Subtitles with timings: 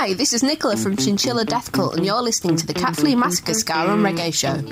[0.00, 3.16] Hi, this is Nicola from Chinchilla Death Cult, and you're listening to the Cat Flea
[3.16, 4.62] Massacre Ska and Reggae Show.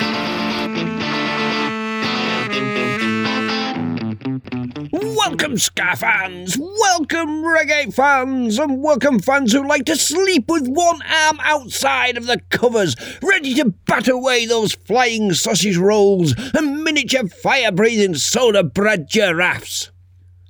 [5.17, 6.57] Welcome, Ska fans!
[6.57, 8.61] Welcome, Reggae fans!
[8.61, 13.53] And welcome, fans who like to sleep with one arm outside of the covers, ready
[13.55, 19.91] to bat away those flying sausage rolls and miniature fire breathing soda bread giraffes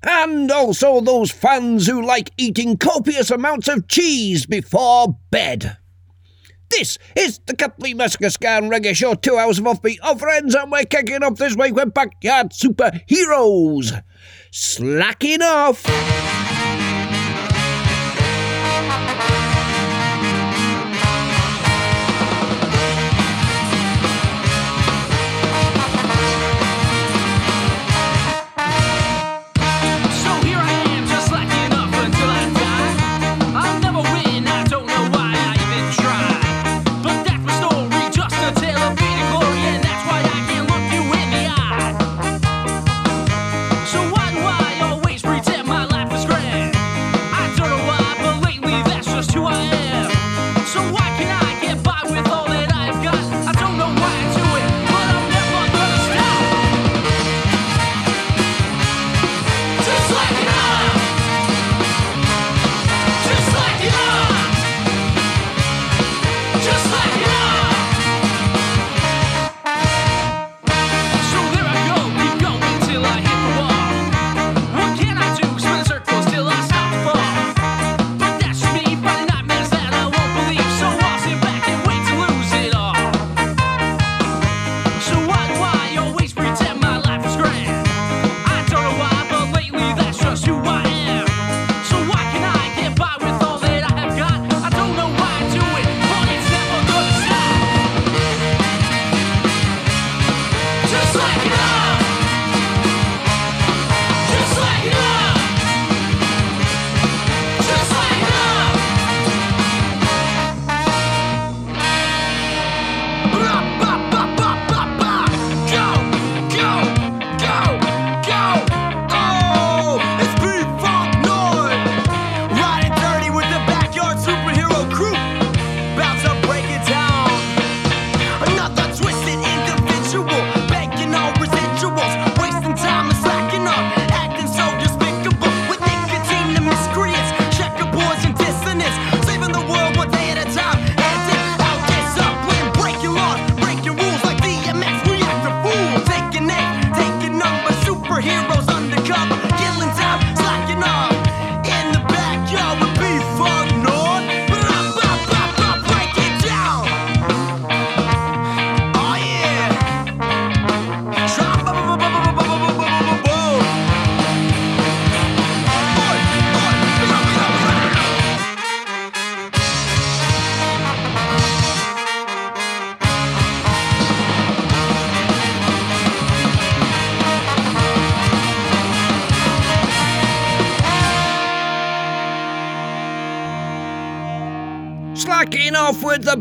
[0.07, 5.77] and also those fans who like eating copious amounts of cheese before bed.
[6.71, 10.85] This is the Kathleen Maskaskan Reggae Show, two hours of offbeat oh, offends, and we're
[10.85, 14.03] kicking off this week with Backyard Superheroes.
[14.51, 16.26] Slacking off!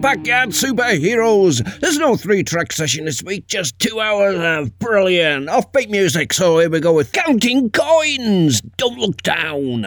[0.05, 1.79] Backyard Superheroes.
[1.79, 6.31] There's no three track session this week, just two hours of brilliant offbeat music.
[6.31, 8.61] So here we go with Counting Coins.
[8.77, 9.83] Don't look down.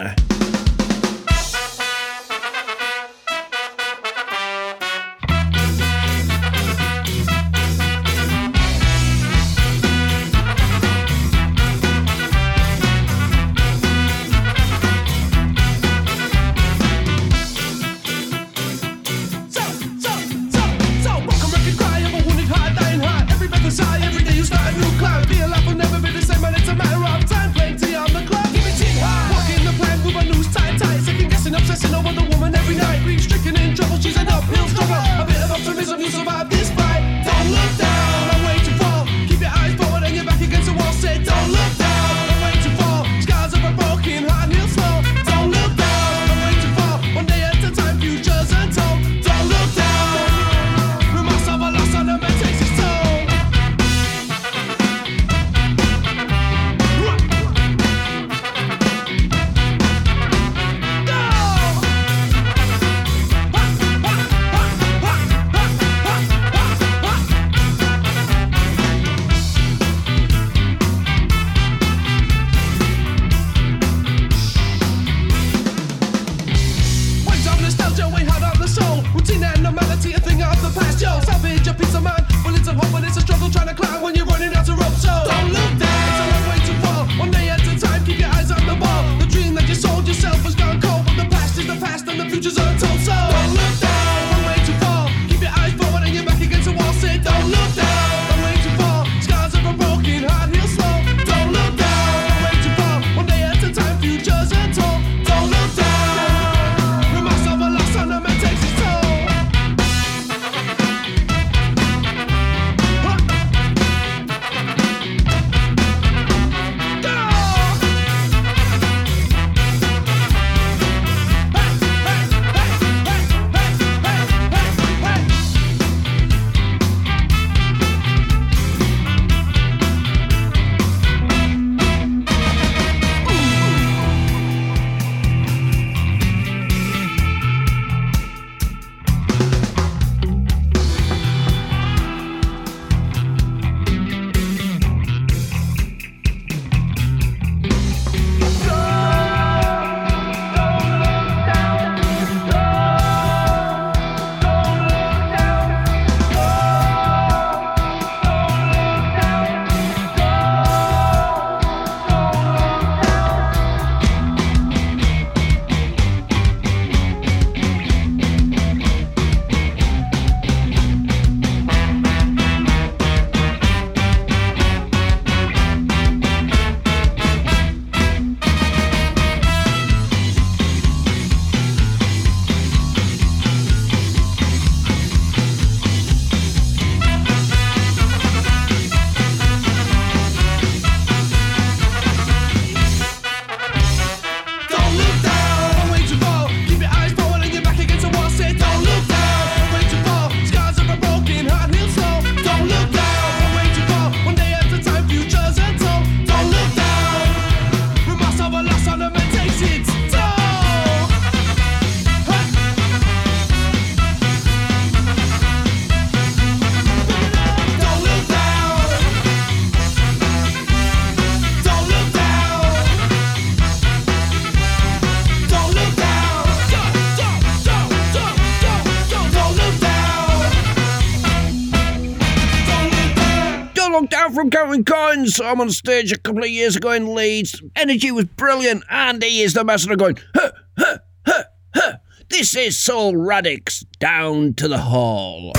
[233.99, 235.35] Down out from Counting Coins.
[235.35, 237.61] So I'm on stage a couple of years ago in Leeds.
[237.75, 240.97] Energy was brilliant, and he is the master of going, huh, huh,
[241.27, 241.43] huh,
[241.75, 241.93] huh.
[242.29, 245.51] This is Soul Radix, down to the hall.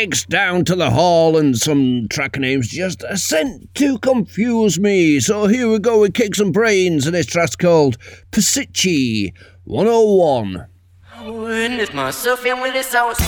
[0.00, 5.20] Radix down to the hall and some track names just are sent to confuse me.
[5.20, 7.98] So here we go with Kicks and Brains and this track's called
[8.30, 10.66] Pasichi 101.
[11.22, 13.20] Witness myself in with this sauce.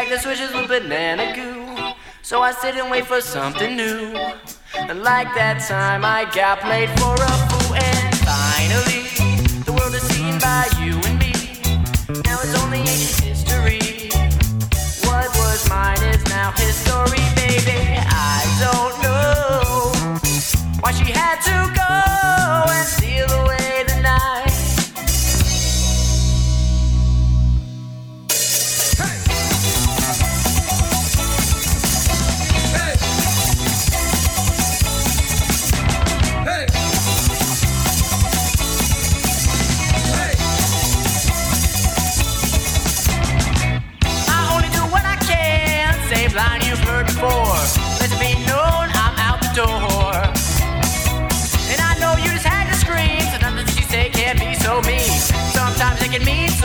[0.00, 1.92] Pack the switches with banana goo.
[2.22, 4.16] So I sit and wait for something new.
[4.74, 7.74] And like that time I got played for a fool.
[7.74, 9.02] And finally,
[9.66, 11.32] the world is seen by you and me.
[12.24, 14.08] Now it's only ancient history.
[15.04, 17.99] What was mine is now history, baby.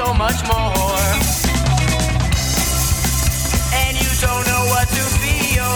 [0.05, 1.05] So much more.
[3.73, 5.75] And you don't know what to feel.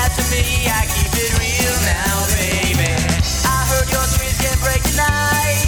[0.00, 2.92] As for me, I keep it real now, baby.
[3.44, 5.60] I heard your screams can break the night.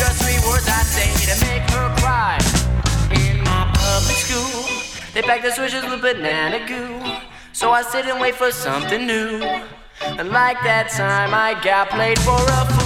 [0.00, 2.38] Just three words I say to make her cry.
[3.20, 4.64] In my public school,
[5.12, 6.96] they pack the switches with banana goo.
[7.52, 9.42] So I sit and wait for something new.
[10.00, 12.79] And like that time, I got played for a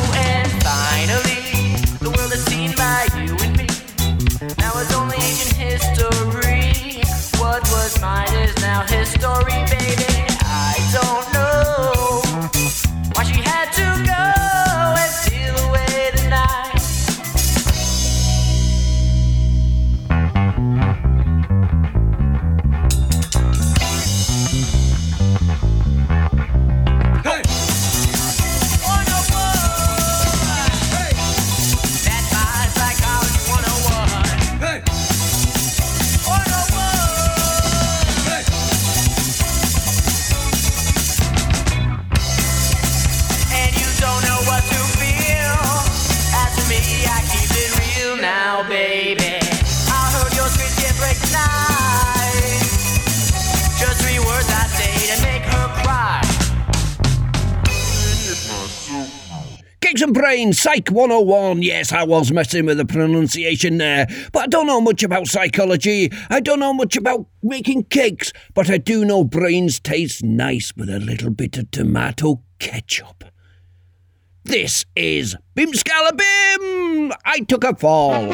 [8.04, 9.83] mine is now history, baby.
[60.14, 61.62] Brains, Psych 101.
[61.62, 66.08] Yes, I was messing with the pronunciation there, but I don't know much about psychology.
[66.30, 70.88] I don't know much about making cakes, but I do know brains taste nice with
[70.88, 73.24] a little bit of tomato ketchup.
[74.44, 77.12] This is Bim Skala Bim!
[77.24, 78.32] I took a fall.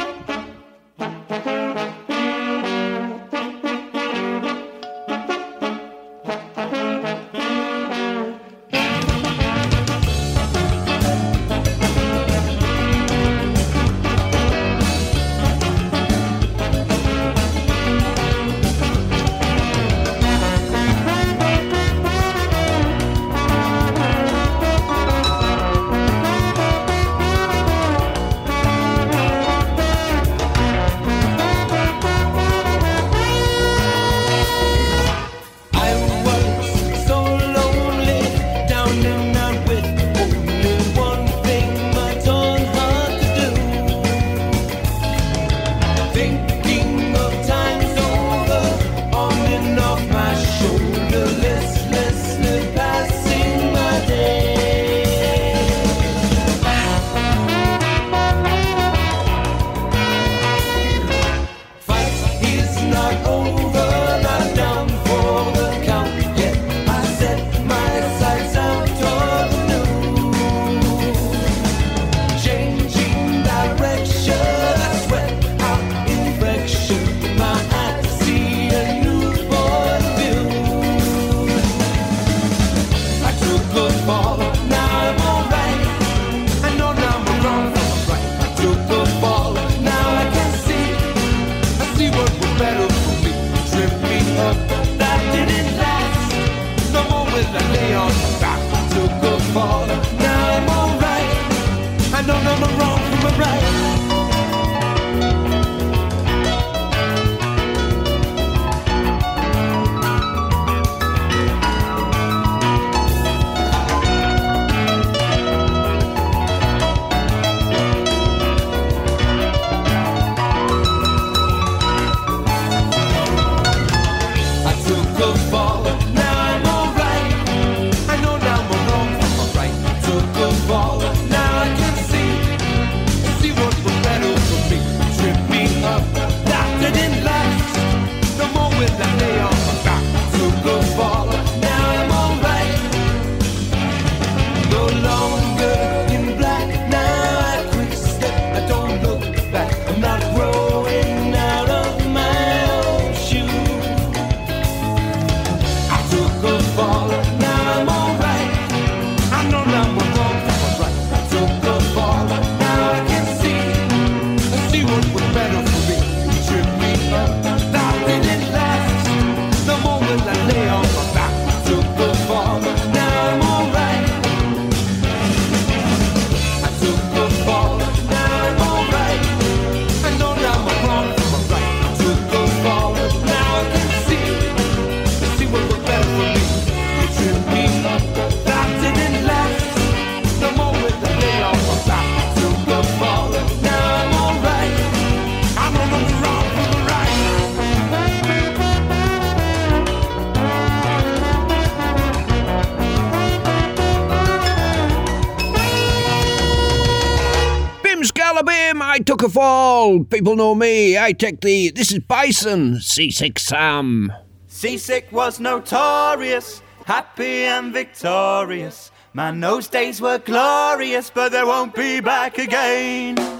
[209.21, 210.03] Skala Bim, I took a fall.
[210.03, 210.97] People know me.
[210.97, 211.71] I take the.
[211.71, 214.11] This is Bison, Seasick Sam.
[214.47, 218.91] Seasick was notorious, happy and victorious.
[219.13, 223.30] Man, those days were glorious, but they won't be back again.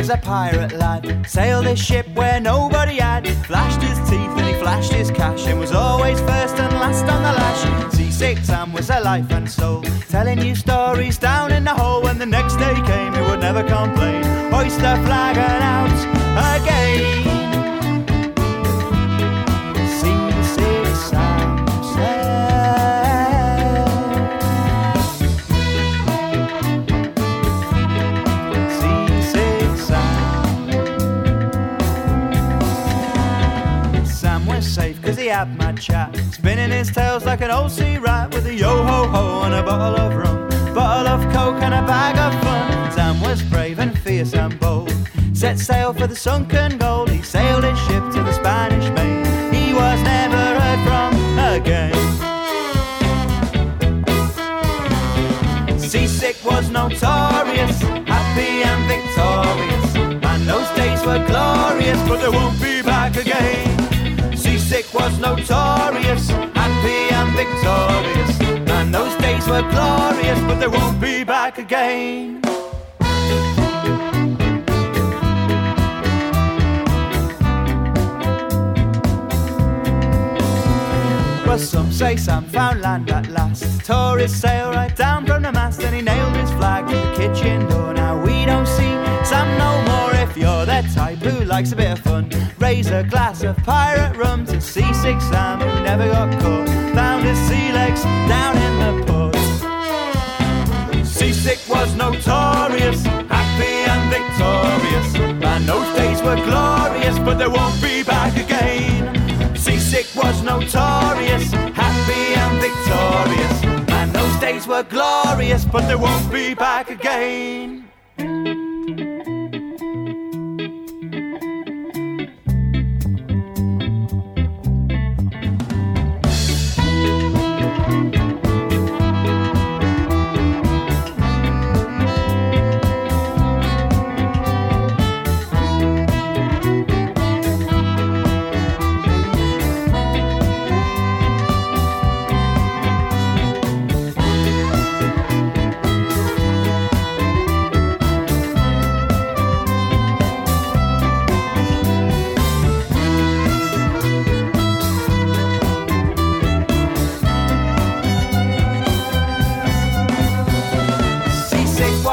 [0.00, 3.28] Was a pirate lad, sailed his ship where nobody had.
[3.44, 7.22] Flashed his teeth and he flashed his cash, and was always first and last on
[7.22, 7.92] the lash.
[7.92, 12.00] Seasick Sam was a life and soul, telling you stories down in the hole.
[12.00, 14.24] When the next day came, he would never complain.
[14.54, 15.92] Oyster flagging out
[16.56, 17.29] again.
[35.80, 39.54] Chat, spinning his tails like an old sea rat with a yo ho ho and
[39.54, 42.92] a bottle of rum, bottle of coke and a bag of fun.
[42.92, 44.92] Sam was brave and fierce and bold,
[45.32, 47.08] set sail for the sunken gold.
[47.08, 49.24] He sailed his ship to the Spanish main.
[49.52, 51.94] He was never heard from again.
[55.78, 59.96] Seasick was notorious, happy and victorious.
[60.30, 63.79] And those days were glorious, but they won't be back again.
[64.70, 68.40] Seasick was notorious, happy and victorious.
[68.70, 72.40] And those days were glorious, but they won't be back again.
[81.44, 83.84] Well, some say Sam found land at last.
[83.84, 87.16] Tore his sail right down from the mast, and he nailed his flag to the
[87.16, 87.92] kitchen door.
[87.92, 89.89] Now we don't see Sam no more.
[90.80, 94.62] That type who likes a bit of fun, raise a glass of pirate rum to
[94.62, 96.68] Seasick Sam, who never got caught.
[96.94, 99.36] Found his sea legs down in the port.
[101.06, 105.14] Seasick was notorious, happy and victorious.
[105.44, 109.54] And those days were glorious, but they won't be back again.
[109.54, 113.64] Seasick was notorious, happy and victorious.
[113.90, 117.90] And those days were glorious, but they won't be back again.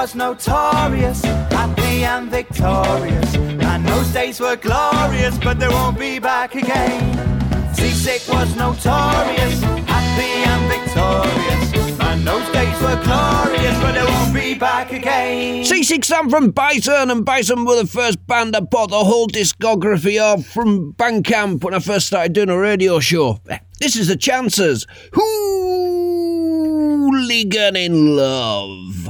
[0.07, 1.19] Was notorious,
[1.51, 3.35] happy and victorious.
[3.35, 7.75] And those days were glorious, but they won't be back again.
[7.75, 11.73] Seasick was notorious, happy and victorious.
[11.99, 15.65] And those days were glorious, but they won't be back again.
[15.65, 20.21] Seasick Sam from Bison, and Bison were the first band I bought the whole discography
[20.21, 23.41] of from Bandcamp when I first started doing a radio show.
[23.81, 24.87] This is the Chances.
[25.11, 26.45] Hooligan
[27.75, 29.09] in Love.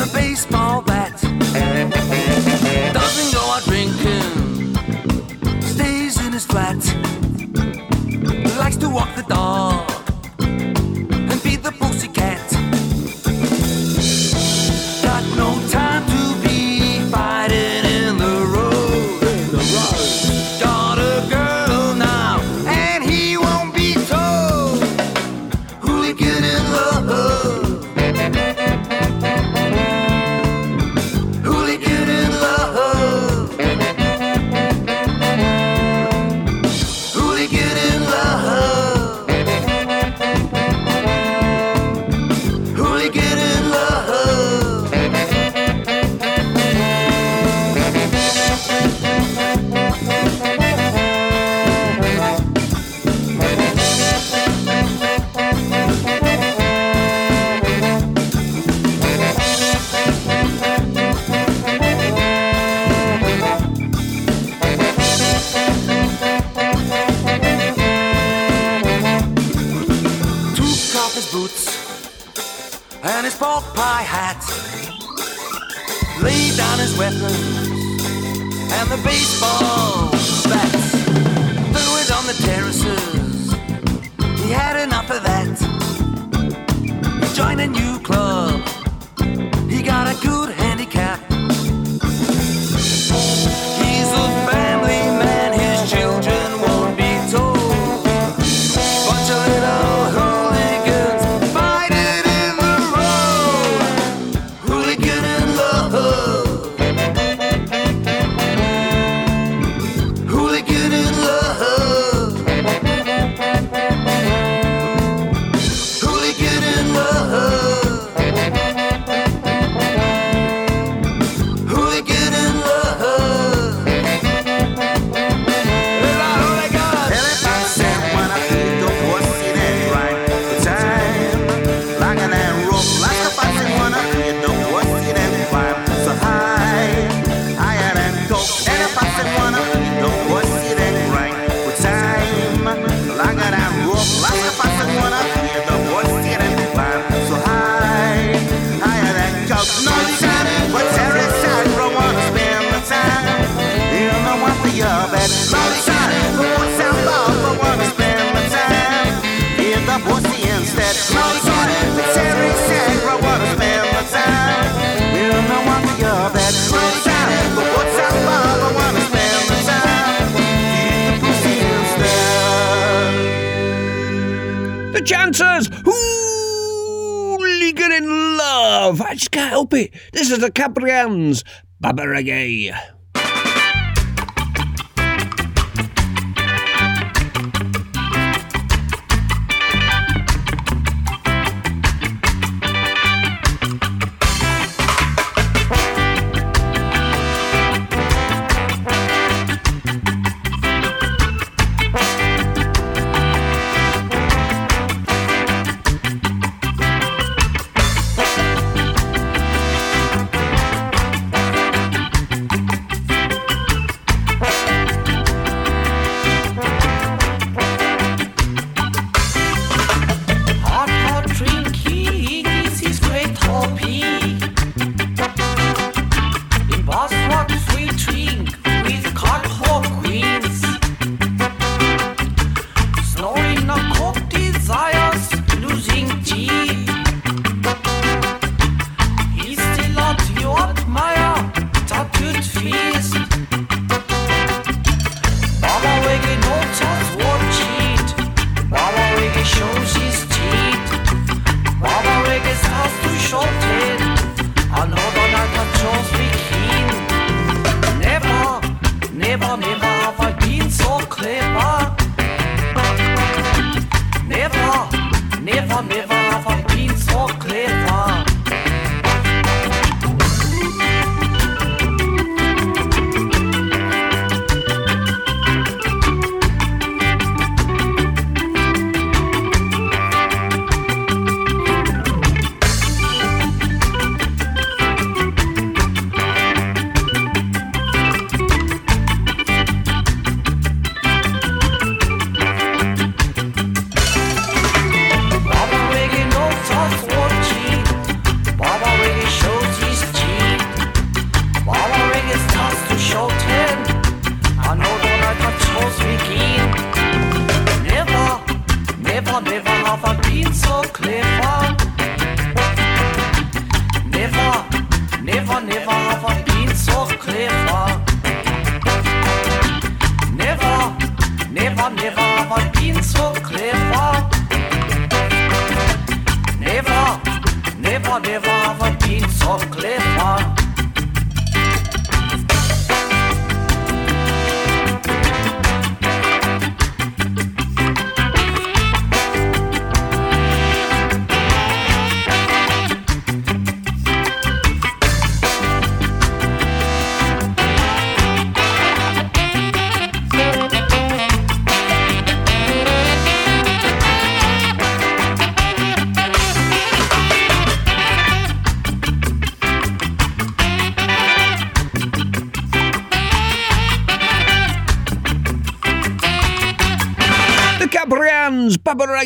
[0.00, 0.89] the baseball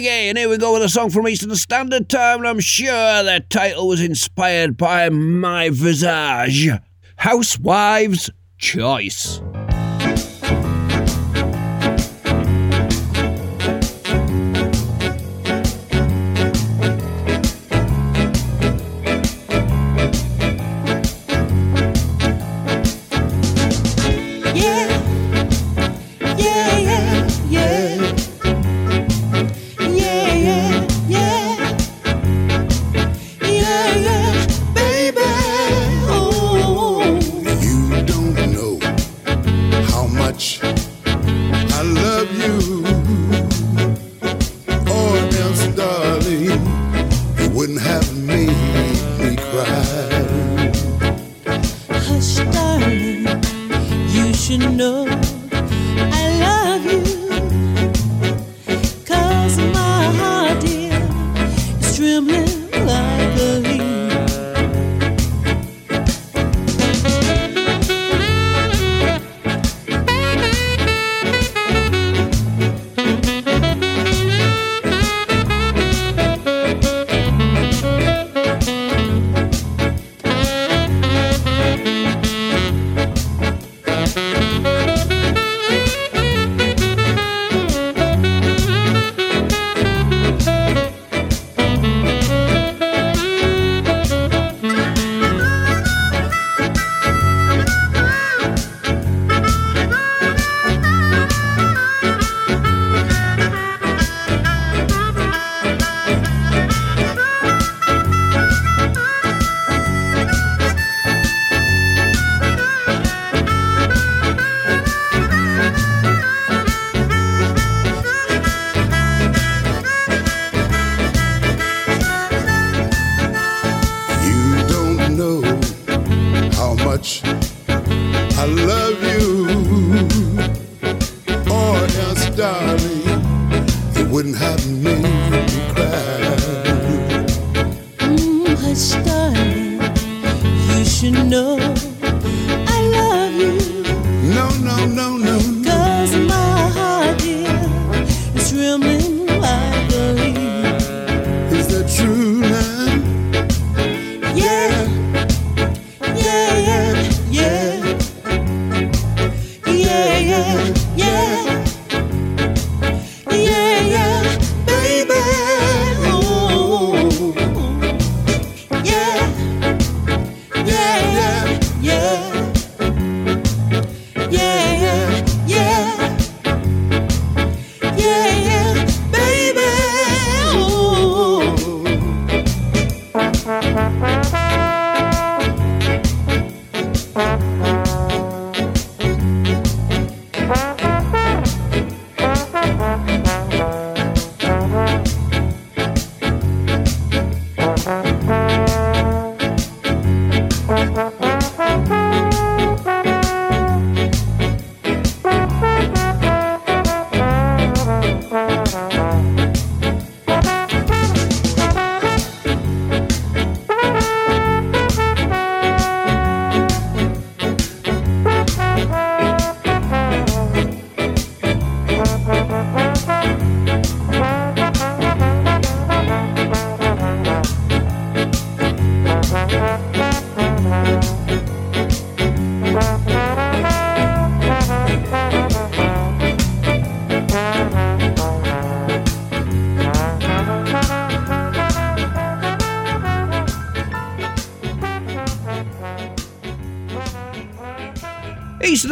[0.04, 3.22] reggae, and here we go with a song from Eastern Standard Time, and I'm sure
[3.22, 6.68] that title was inspired by My Visage
[7.16, 9.33] Housewives Choice.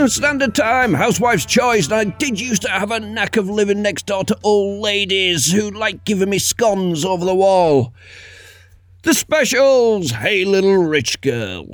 [0.03, 3.83] Eastern Standard Time, Housewife's Choice, and I did used to have a knack of living
[3.83, 7.95] next door to old ladies who liked giving me scones over the wall.
[9.05, 11.72] The specials, Hey Little Rich Girl.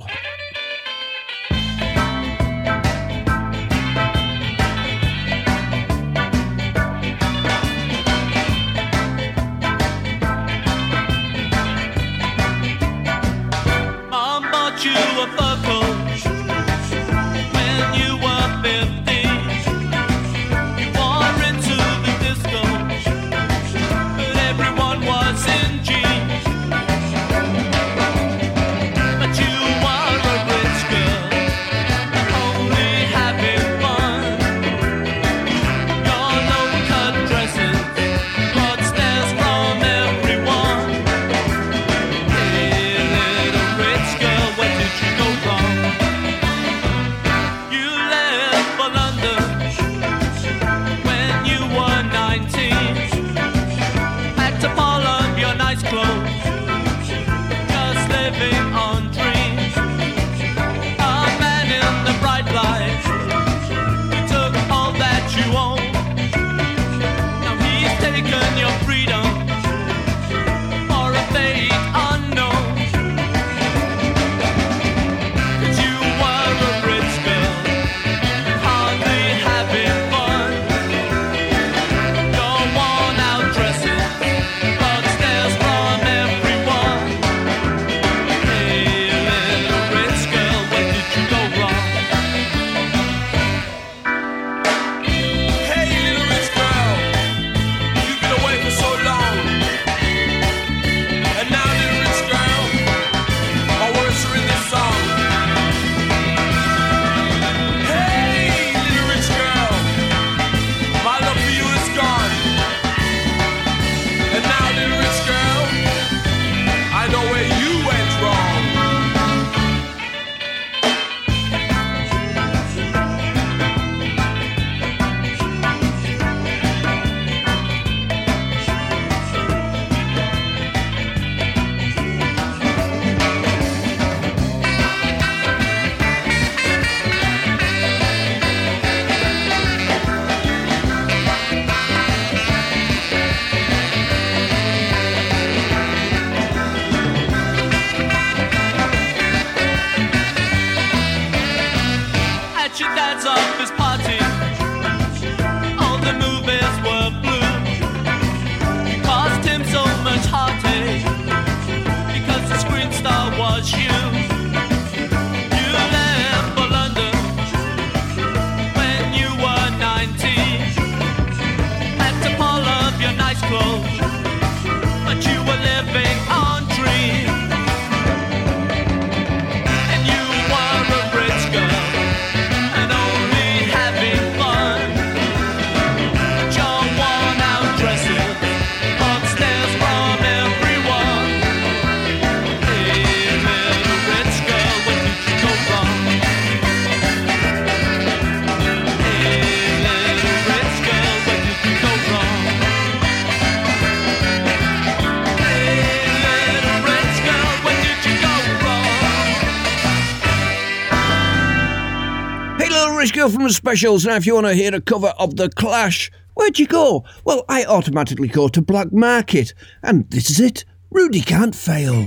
[213.68, 214.06] specials.
[214.06, 217.04] Now, if you want to hear a cover of The Clash, where'd you go?
[217.26, 219.52] Well, I automatically go to Black Market.
[219.82, 222.06] And this is it Rudie can't fail.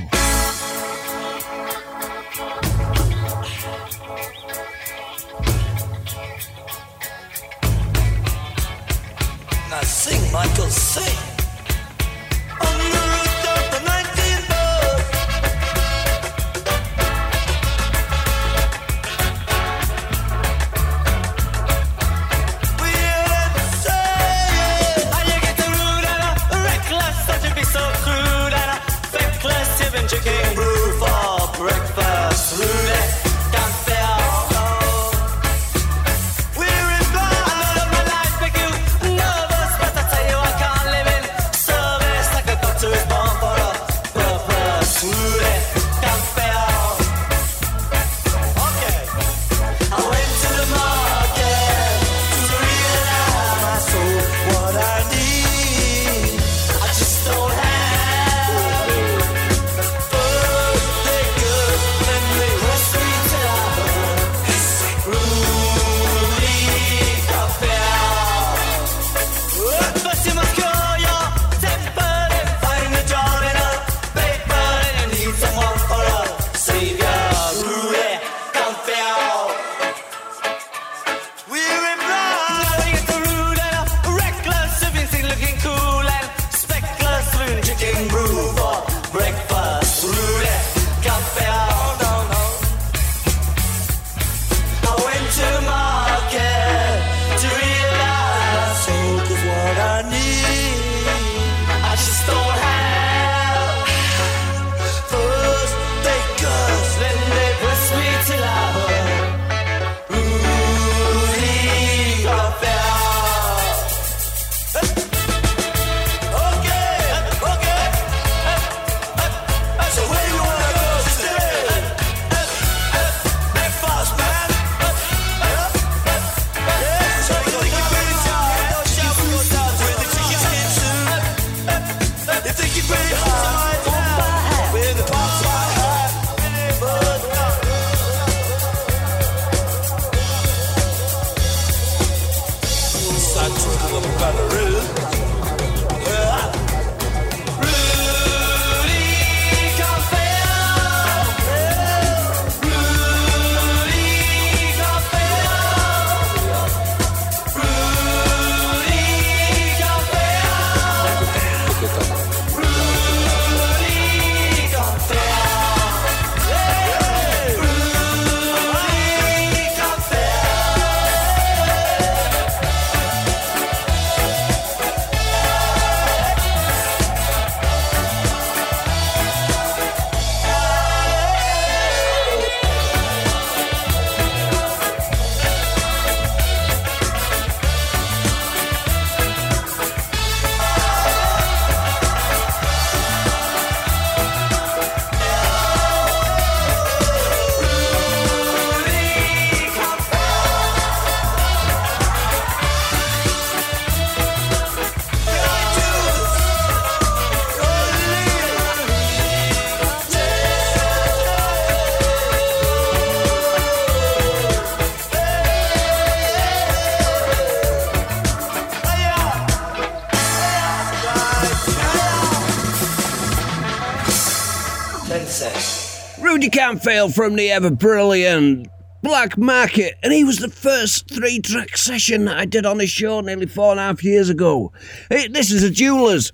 [226.71, 228.67] Bramfield from the ever brilliant
[229.01, 232.89] Black Market, and he was the first three track session that I did on his
[232.89, 234.71] show nearly four and a half years ago.
[235.09, 236.31] It, this is a jeweler's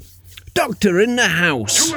[0.53, 1.91] Doctor in the House.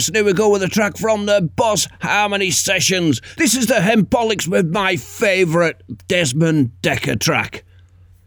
[0.00, 0.08] house.
[0.08, 3.20] And here we go with a track from the Boss Harmony Sessions.
[3.36, 5.76] This is the Hempolics with my favourite
[6.08, 7.64] Desmond Dekker track,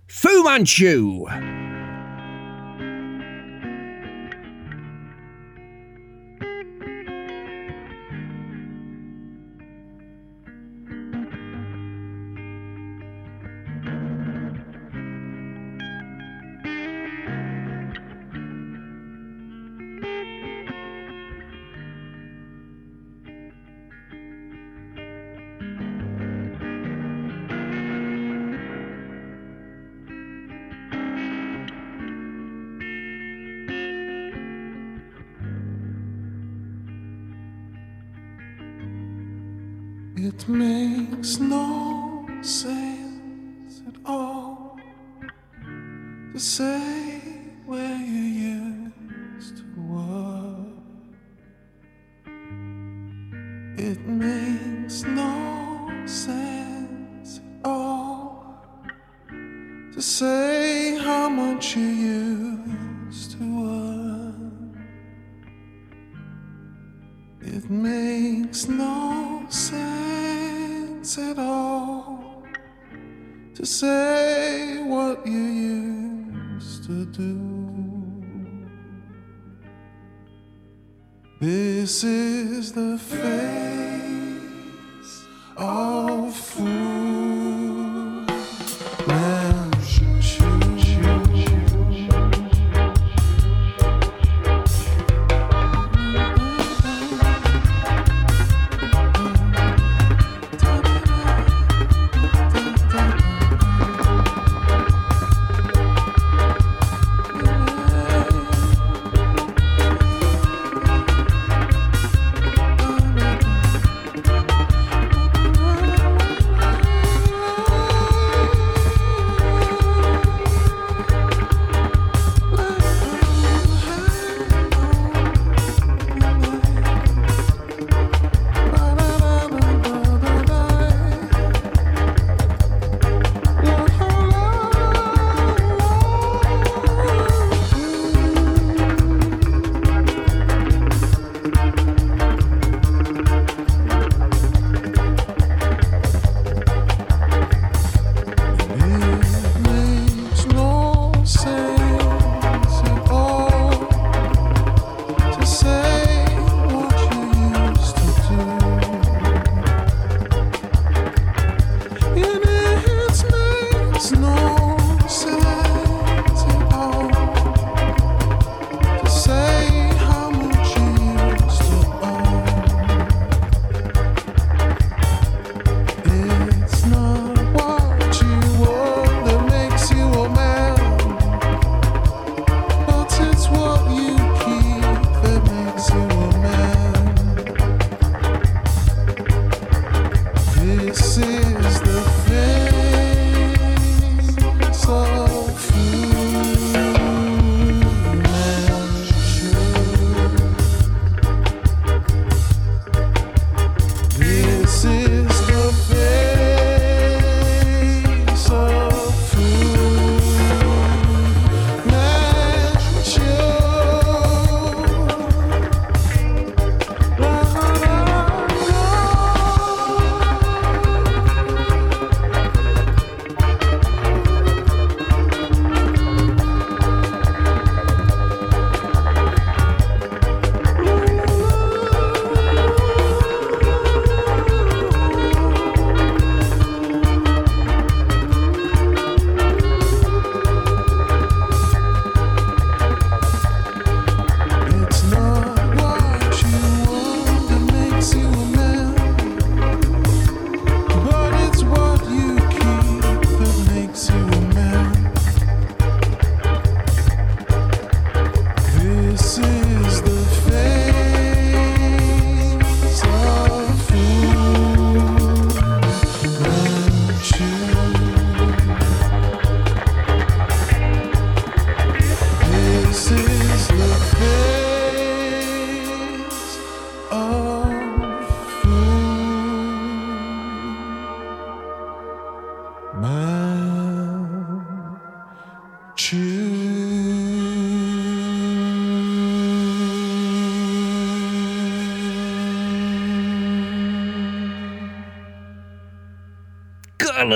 [0.08, 1.53] Fu Manchu.
[40.26, 44.80] It makes no sense at all
[46.32, 46.93] to say.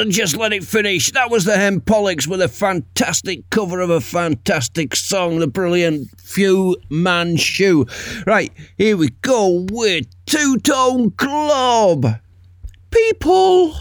[0.08, 1.12] And just let it finish.
[1.12, 6.78] That was the Hempolics with a fantastic cover of a fantastic song, the brilliant Few
[6.90, 7.86] Man Shoe.
[8.26, 12.06] Right, here we go with Two Tone Club.
[12.90, 13.76] People.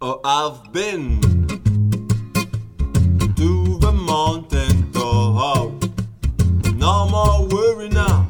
[0.00, 1.20] Oh, I've been
[3.36, 5.67] to the mountain top.
[6.90, 8.26] No more worry now.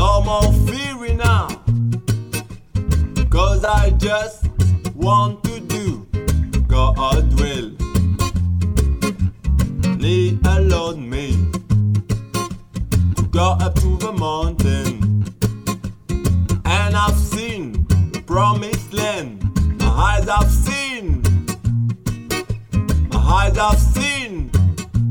[0.00, 1.48] No more fearing now.
[3.28, 4.46] Cause I just
[4.94, 6.06] want to do
[6.68, 7.70] God will.
[9.98, 11.26] Leave alone me.
[13.16, 15.24] To go up to the mountain.
[16.66, 19.42] And I've seen the promised land.
[19.80, 21.22] My eyes have seen.
[23.10, 24.52] My eyes have seen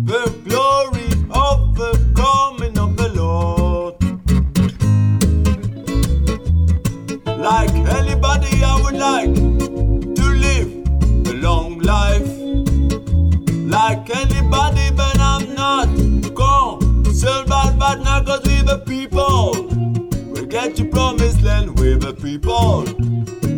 [0.05, 0.99] the glory
[1.82, 3.95] of the coming of the Lord.
[7.25, 9.34] Like anybody, I would like
[10.15, 10.69] to live
[11.27, 12.27] a long life.
[13.77, 15.88] Like anybody, but I'm not
[17.19, 19.67] concerned about bad now, cause we the people.
[20.32, 22.84] We get to promised land with the people.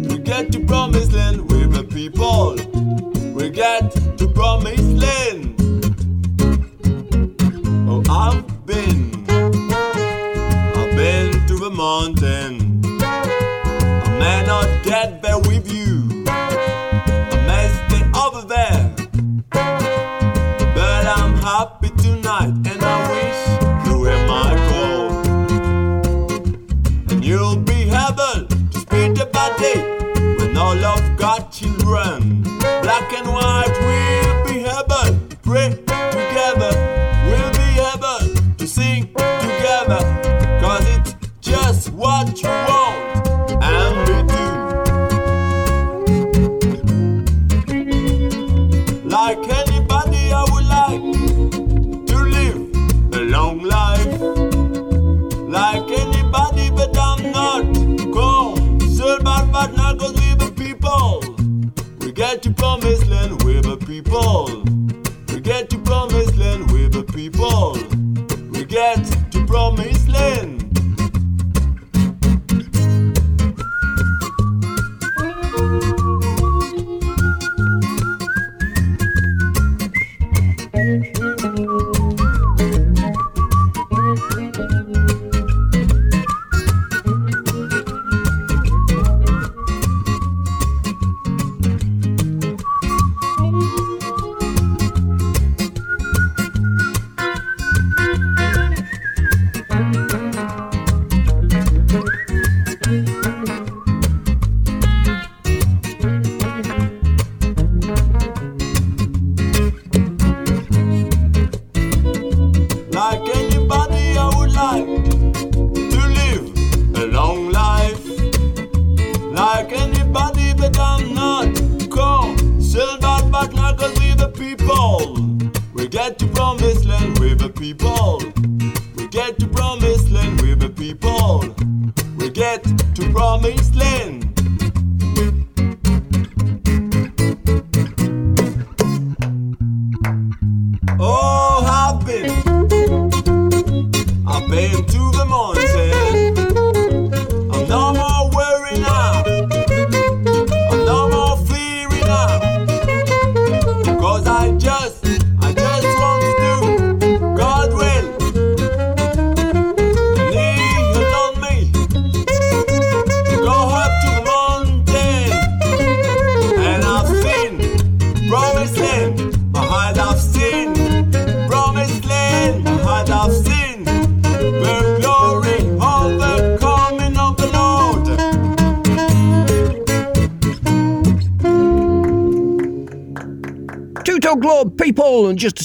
[0.10, 2.56] We get to promised land with the people.
[3.34, 5.61] We get to promised land.
[8.14, 12.82] I've been, I've been to the mountain.
[13.02, 15.81] I may not get there with you.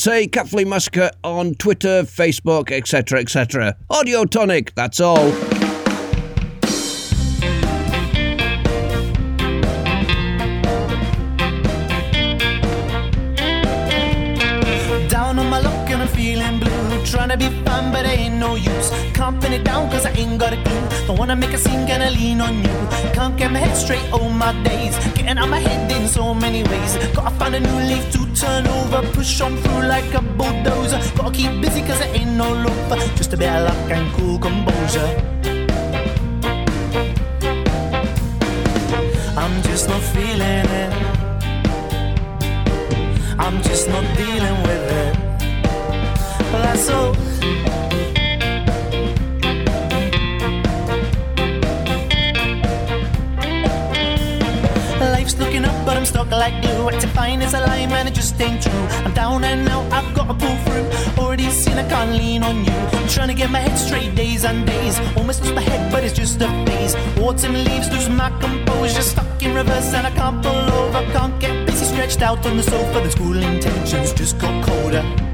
[0.07, 3.76] Say, Flea Massacre on Twitter, Facebook, etc., etc.
[3.90, 5.32] Audio Tonic, that's all.
[15.09, 17.04] Down on my luck and I'm feeling blue.
[17.04, 18.90] Trying to be fun, but ain't no use.
[19.12, 21.07] Can't it down cause I ain't got a clue.
[21.09, 22.76] Don't wanna make a scene, gonna lean on you.
[23.12, 24.94] Can't get my head straight all my days.
[25.16, 26.96] Getting out my head in so many ways.
[27.12, 29.03] Gotta find a new leaf turn over.
[29.12, 31.01] Push on through like a bulldozer.
[31.16, 32.99] Gotta keep busy cause it ain't no loafer.
[33.16, 35.11] Just a bit of luck and cool composure.
[39.37, 40.66] I'm just not feeling
[57.97, 58.86] man, it just ain't true.
[59.05, 60.86] I'm down and out, I've got to pull through.
[61.22, 62.76] Already seen I can't lean on you.
[62.99, 64.94] I'm trying to get my head straight days and days.
[65.16, 66.94] Almost lost my head, but it's just a phase.
[67.24, 69.03] Autumn leaves lose my composure.
[69.12, 71.03] Stuck in reverse and I can't pull over.
[71.14, 72.99] Can't get busy, stretched out on the sofa.
[73.05, 75.26] The school intentions just got colder.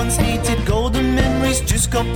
[0.00, 0.64] Once hated.
[0.66, 2.06] Golden memories just got.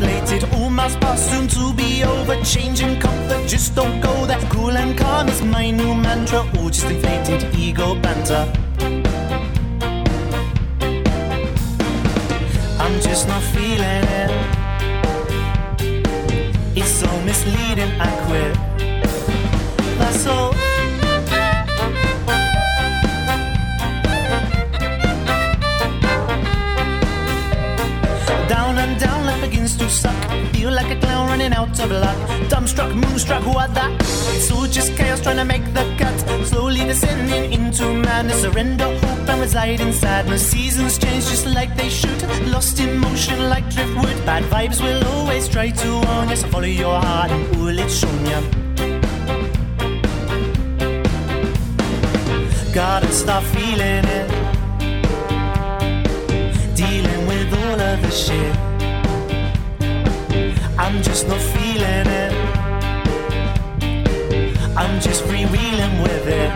[0.57, 2.37] All my past soon to be over.
[2.43, 4.41] Changing comfort, just don't go there.
[4.53, 6.41] Cool and calm is my new mantra.
[6.59, 8.45] All just inflated ego banter.
[12.85, 14.32] I'm just not feeling it.
[16.80, 18.53] It's so misleading, I quit.
[19.99, 20.64] That's all.
[29.85, 30.16] To suck.
[30.55, 32.16] Feel like a clown running out of luck.
[32.49, 33.93] Dumbstruck, moonstruck, what that?
[34.37, 36.18] It's all just chaos trying to make the cut.
[36.47, 38.41] Slowly descending into madness.
[38.43, 40.43] Surrender hope and reside in sadness.
[40.51, 42.20] Seasons change just like they should.
[42.55, 44.18] Lost in motion like driftwood.
[44.24, 46.37] Bad vibes will always try to warn you.
[46.37, 48.41] So follow your heart and all it's shown you.
[52.72, 54.28] Gotta start feeling it.
[56.74, 58.74] Dealing with all of the shit.
[60.85, 62.32] I'm just not feeling it.
[64.76, 66.53] I'm just freewheeling with it.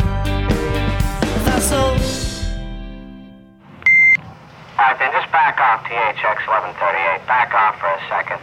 [1.47, 1.97] That's all.
[4.77, 7.27] Alright, then just back off THX 1138.
[7.27, 8.41] Back off for a second.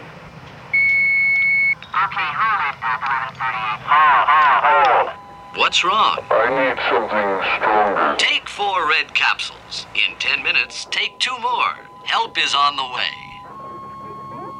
[1.94, 3.86] Okay, hold it, 1138.
[3.86, 5.14] Hold, hold, hold.
[5.62, 6.18] What's wrong?
[6.32, 7.30] I need something
[7.62, 8.18] stronger.
[8.18, 9.86] Take four red capsules.
[9.94, 11.78] In ten minutes, take two more.
[12.06, 13.14] Help is on the way.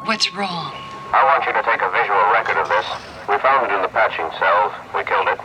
[0.06, 0.85] What's wrong?
[1.14, 2.86] I want you to take a visual record of this.
[3.30, 4.74] We found it in the patching cells.
[4.94, 5.40] We killed it.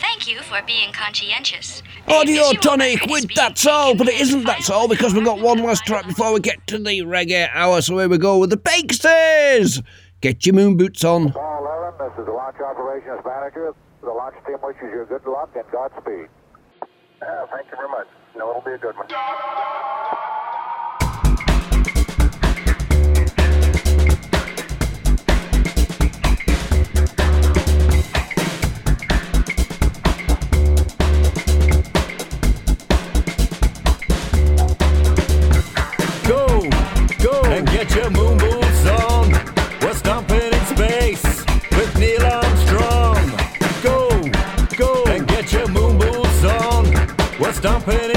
[0.00, 1.82] Thank you for being conscientious.
[2.08, 5.84] Audio tonic with That's All, but it isn't That's All because we've got one last
[5.86, 7.80] track before we get to the reggae hour.
[7.82, 9.82] So here we go with the Bakesters.
[10.20, 11.28] Get your moon boots on.
[11.28, 13.74] Apollo 11, this is the launch operations manager.
[14.02, 16.28] The launch team wishes you good luck and Godspeed.
[17.22, 18.06] Yeah, thank you very much.
[18.36, 19.06] No, it'll be a good one.
[37.50, 39.32] And get your moon boots on.
[39.82, 43.24] We're stomping in space with Neil Armstrong.
[43.82, 44.08] Go,
[44.76, 46.84] go, and get your moon boots on.
[47.40, 48.09] We're stomping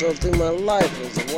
[0.00, 1.29] Through my life as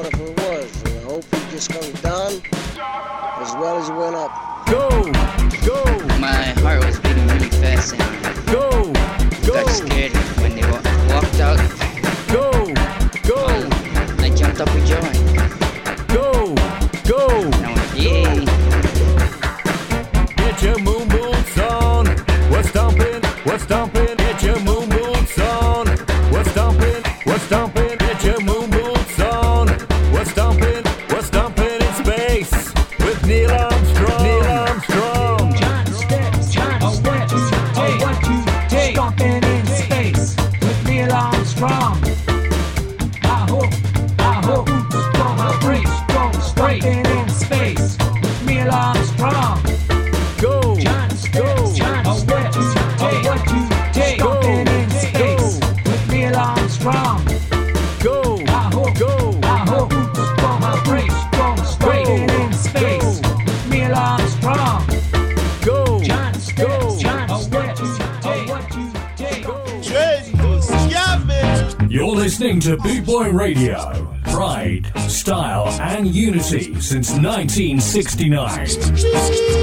[76.92, 79.61] since 1969.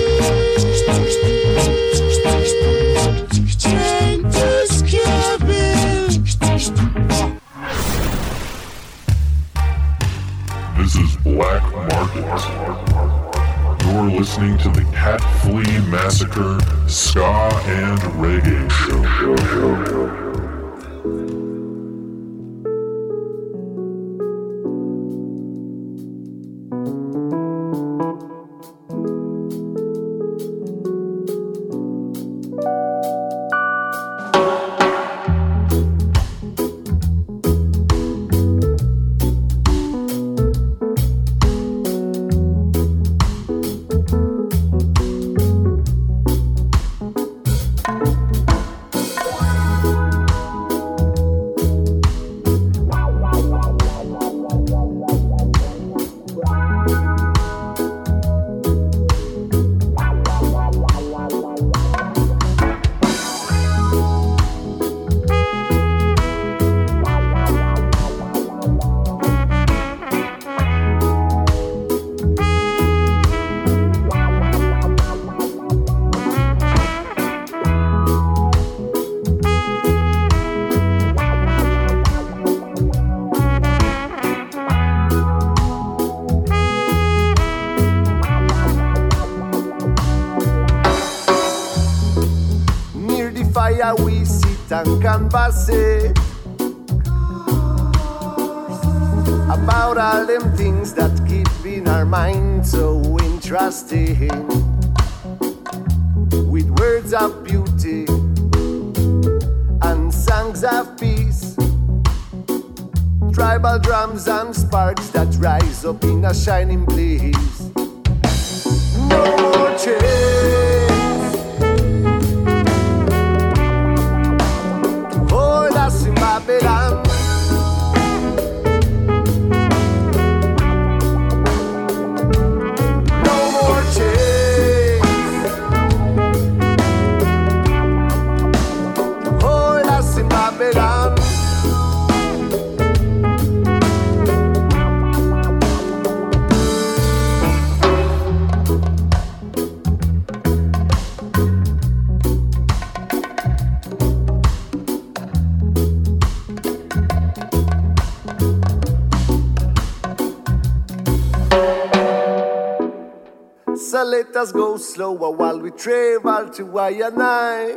[164.40, 167.76] us go slower while we travel to Wayanai.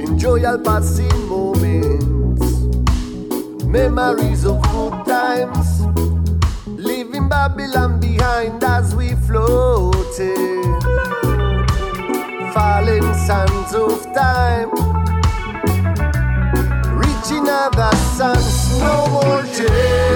[0.00, 2.44] Enjoy our passing moments,
[3.64, 5.84] memories of good times,
[6.68, 10.64] leaving Babylon behind as we floated,
[12.54, 14.70] falling sands of time,
[17.02, 20.11] reaching other suns, no more change.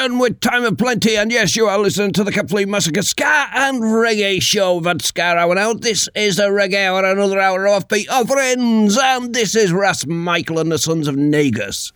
[0.00, 3.82] With Time of Plenty, and yes, you are listening to the Complete Massacre Ska and
[3.82, 4.80] Reggae Show.
[4.80, 5.82] That Ska Hour out.
[5.82, 10.58] This is a Reggae Hour, another hour of offbeat offerings, and this is Ras Michael
[10.58, 11.92] and the Sons of Negus.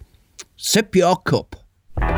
[0.55, 1.57] Sip your cup.
[1.99, 2.13] Yeah,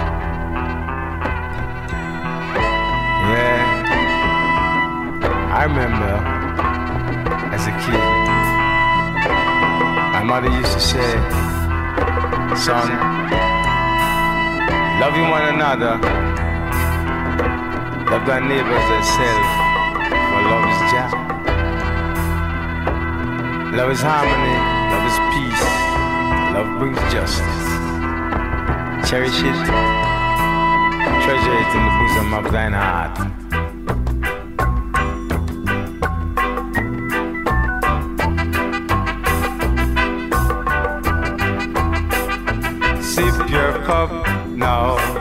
[5.54, 6.20] I remember
[7.54, 8.00] as a kid,
[10.12, 11.12] my mother used to say,
[12.56, 13.15] son.
[14.98, 15.98] Loving one another,
[18.10, 19.46] love thy neighbor as thyself,
[20.08, 21.16] for love is just.
[23.76, 24.56] Love is harmony,
[24.90, 25.64] love is peace,
[26.54, 27.66] love brings justice.
[29.08, 29.58] Cherish it,
[31.22, 33.16] treasure it in the bosom of thine heart.
[43.02, 44.25] Sip your cup
[44.56, 45.15] now.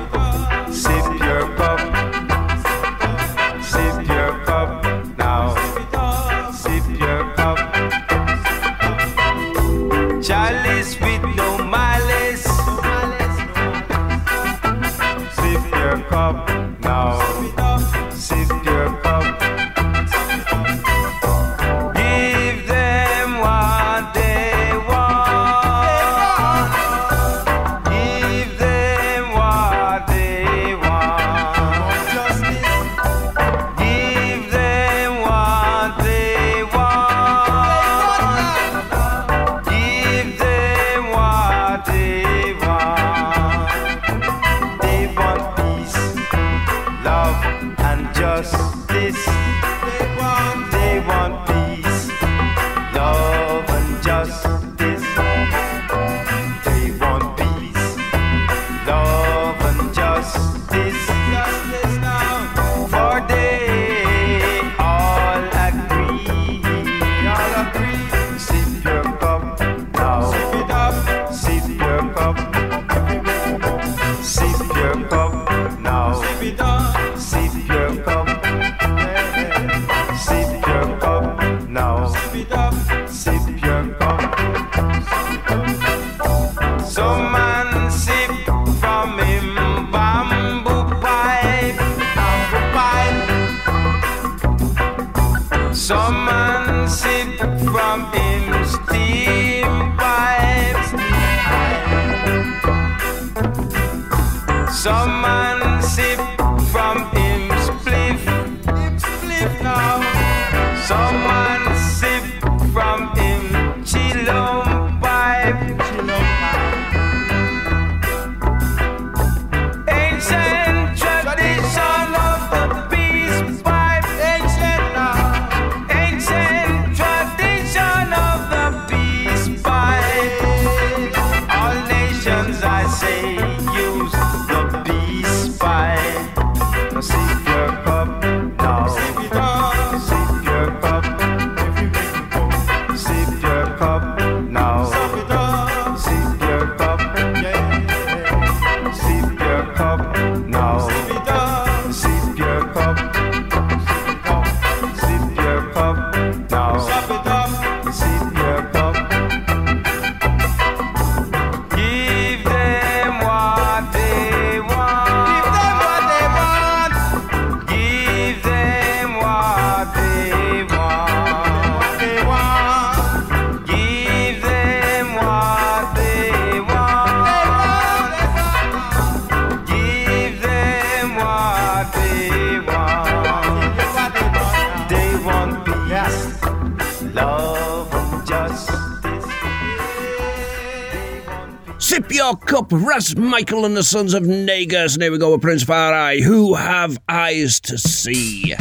[192.66, 192.72] up.
[192.72, 196.20] Ras Michael and the sons of Negus, and here we go with Prince Far I,
[196.20, 198.55] who have eyes to see.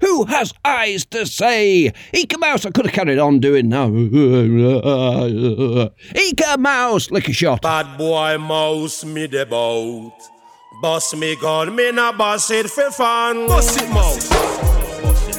[0.00, 1.92] Who has eyes to say?
[2.12, 3.88] Eek-A-Mouse, I could have carried on doing now.
[3.88, 5.90] Eka
[6.58, 7.62] Mouse, lick a shot.
[7.62, 10.12] Bad boy mouse me the boat.
[10.80, 13.48] Boss me gun, me na boss it for fun.
[13.48, 14.28] Boss it mouse.
[14.28, 15.36] Boss it.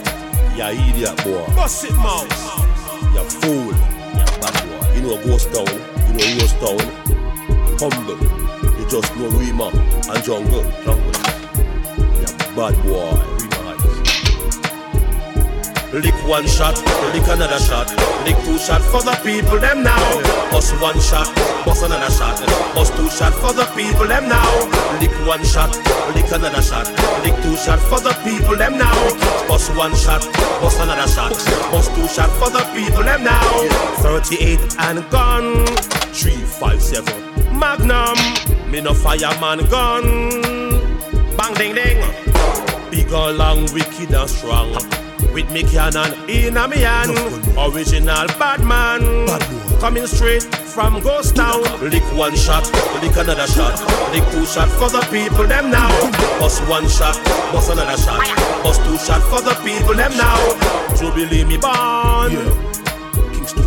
[0.57, 1.45] Ya idiot boy.
[1.55, 2.27] Boss it mouse.
[3.15, 3.73] Ya fool.
[4.17, 4.95] Ya bad boy.
[4.95, 5.67] You know a ghost town.
[6.07, 6.79] You know a ghost town.
[7.79, 8.17] Humble.
[8.89, 9.67] Just know Rima
[10.09, 10.63] and jungle.
[10.83, 11.13] Jungle.
[12.21, 13.39] Ya bad boy.
[15.93, 16.77] Lick one shot,
[17.13, 17.89] lick another shot,
[18.25, 19.97] lick two shot for the people them now.
[20.51, 21.29] Bust one shot,
[21.65, 22.37] bust another shot,
[22.73, 24.49] bust two shot for the people them now.
[25.01, 25.69] Lick one shot,
[26.15, 26.85] lick another shot,
[27.23, 28.93] lick two shot for the people them now.
[29.47, 30.21] Bust one shot,
[30.61, 31.31] bust another shot,
[31.71, 33.49] bust two shot for the people them now.
[34.01, 35.65] 38 and gun,
[36.13, 38.15] 357 Magnum,
[38.71, 40.03] me no fireman gun.
[41.37, 42.03] Bang ding ding,
[42.91, 44.73] big or long, wicked and strong.
[45.33, 47.17] With me cannon in a me hand.
[47.57, 49.27] Original bad man
[49.79, 51.61] Coming straight from Ghost Town.
[51.81, 52.65] Lick one shot,
[53.01, 53.79] lick another shot.
[54.11, 55.89] Lick two shot for the people them now.
[56.39, 57.15] Bust one shot,
[57.53, 58.19] bust another shot.
[58.63, 60.37] Bust two shot for the people them now.
[60.95, 62.33] Jubilee me born.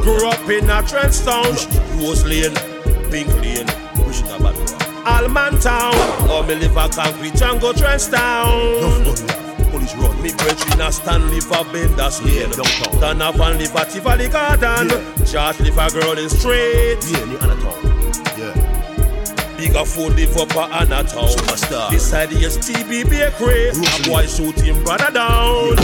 [0.02, 1.54] Grew up in a trench town
[1.98, 2.54] Rose Lane,
[3.10, 3.66] Pink Lane
[5.06, 5.94] Allman Town
[6.30, 9.42] Or me live a concrete jungle trench town
[9.72, 10.22] police run.
[10.22, 12.50] Me brethren a stand live a Benders Lane.
[12.50, 13.00] Downtown.
[13.00, 14.88] Donovan live a Tivoli Garden.
[15.26, 16.98] George live a girl in straight.
[17.10, 18.38] Yeah, near Hannah Town.
[18.38, 18.61] Yeah.
[19.62, 21.28] Bigger food live up a Hannah Town.
[21.28, 21.88] Superstar.
[21.88, 23.68] Beside the STB bakery.
[23.68, 25.78] A boy shoot him brother down.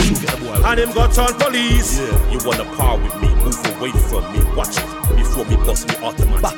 [0.65, 1.97] and him got on police.
[1.97, 2.29] Yeah.
[2.29, 3.29] You wanna par with me?
[3.35, 4.43] Move away from me.
[4.53, 5.15] Watch it.
[5.15, 6.41] Before me bust me automatic.
[6.41, 6.57] Back.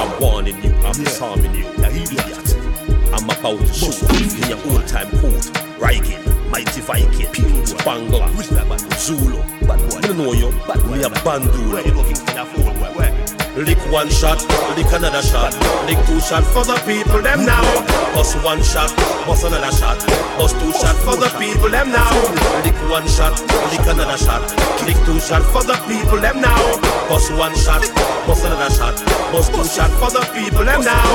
[0.00, 0.72] I'm warning you.
[0.76, 1.64] I'm disarming you.
[1.76, 2.56] Now idiot.
[3.12, 5.44] I'm about to shoot in your old time court.
[5.78, 6.41] Riking.
[6.52, 7.32] Mighty Viking,
[7.80, 8.28] Bangla,
[8.98, 9.40] Zulu.
[9.40, 10.96] I don't know you, bad boy.
[10.96, 11.72] Me a Bandu.
[11.72, 12.76] Where you looking for your phone?
[12.78, 13.12] Where, where?
[13.56, 14.36] Lick one shot,
[14.76, 15.56] lick another shot,
[15.88, 17.64] lick two shot for the people them now.
[18.12, 18.92] Bust one shot,
[19.24, 19.96] bust another shot,
[20.36, 22.12] bust two shot for the people them now.
[22.64, 23.32] Lick one shot,
[23.72, 24.44] lick another shot,
[24.84, 26.60] lick two shot for the people them now.
[27.08, 27.80] Bust one shot,
[28.28, 28.96] bust another shot,
[29.32, 31.08] bust two shot for the people them now.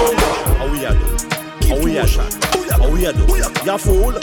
[0.58, 1.47] How we are doing?
[1.70, 2.34] A shot?
[2.72, 3.26] How we a do?
[3.66, 4.14] Ya fool.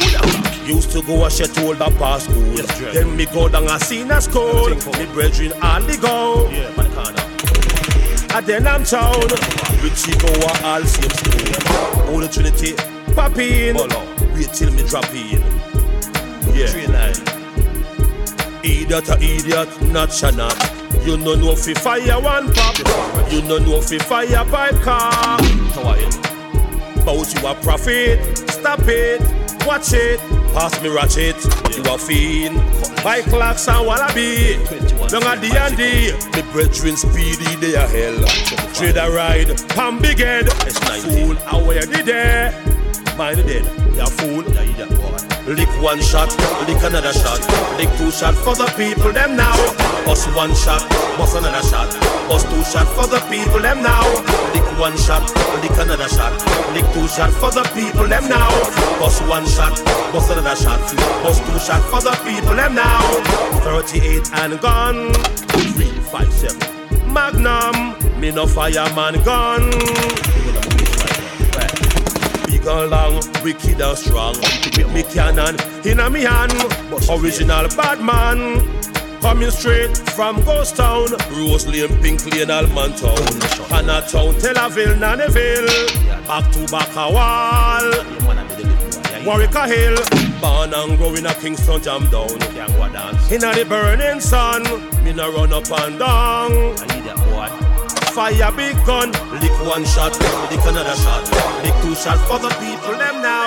[0.67, 2.57] Used to go a shed hold a past school.
[2.93, 4.71] Then me go down a scene senior school.
[4.71, 6.49] Me brethren on the go.
[6.51, 6.91] Yeah, man,
[8.35, 9.21] and then I'm town.
[9.83, 12.07] Richie go a all same school.
[12.07, 12.73] Holy Trinity,
[13.15, 13.77] pop in.
[14.35, 15.43] Wait till me drop in.
[16.55, 17.13] Yeah.
[18.65, 21.07] Idiot a idiot, not shanat.
[21.07, 22.79] You no know fi fire one pop.
[23.31, 25.39] You no know fi fire pipe car.
[25.43, 26.34] How are you?
[27.05, 28.39] Bout you a profit.
[28.49, 29.21] Stop it.
[29.67, 30.21] Watch it.
[30.55, 31.37] Pass me ratchet.
[31.77, 32.57] You a fiend.
[33.03, 34.57] Buy clocks and wallaby.
[35.13, 36.13] Long at the and the.
[36.33, 38.25] The brethren speedy they a hell.
[38.75, 39.59] Trade a ride.
[39.71, 40.51] Pam big head.
[40.51, 41.67] Fool.
[41.67, 42.74] Wear the day.
[43.17, 43.65] Mind the dead.
[43.97, 44.43] Ya fool.
[44.43, 45.25] Idiot boy.
[45.47, 46.31] Lick one shot,
[46.67, 47.39] lick another shot,
[47.77, 49.53] lick two shot for the people them now.
[50.09, 50.81] Us one shot,
[51.19, 51.93] bust another shot.
[52.33, 54.01] Us two shot for the people them now.
[54.55, 55.21] Lick one shot,
[55.61, 56.33] lick another shot,
[56.73, 58.49] lick two shot for the people them now.
[59.05, 59.77] Us one shot,
[60.15, 60.81] bust another shot.
[61.29, 63.05] Us two shot for the people them now.
[63.69, 65.13] 38 and gone,
[65.53, 67.13] three five seven.
[67.13, 70.74] Magnum, me no fireman gun.
[72.65, 74.35] Big long, wicked and strong.
[74.39, 76.53] With me cannon in a me hand.
[77.11, 78.67] Original bad man.
[79.21, 83.17] Coming straight from Ghost Town, Rose Lane, Pink Lane, Allman Town,
[83.69, 87.91] Hannah-town, Tel Aviv, Nannyville, back to back a wall,
[89.25, 89.97] Warwick Hill,
[90.41, 92.31] born and growing a Kingston jam down.
[93.33, 94.63] In a the burning sun,
[95.05, 97.74] me no run up and down.
[98.15, 99.11] Fire big gun,
[99.41, 100.13] lick one shot,
[100.49, 101.25] lick another shot,
[101.65, 103.47] lick two shots for the people them now.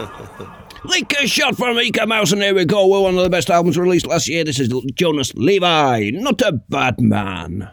[0.84, 2.86] Lick a shot from Ika Mouse, and here we go.
[2.86, 4.44] We're one of the best albums released last year.
[4.44, 7.70] This is Jonas Levi, not a bad man.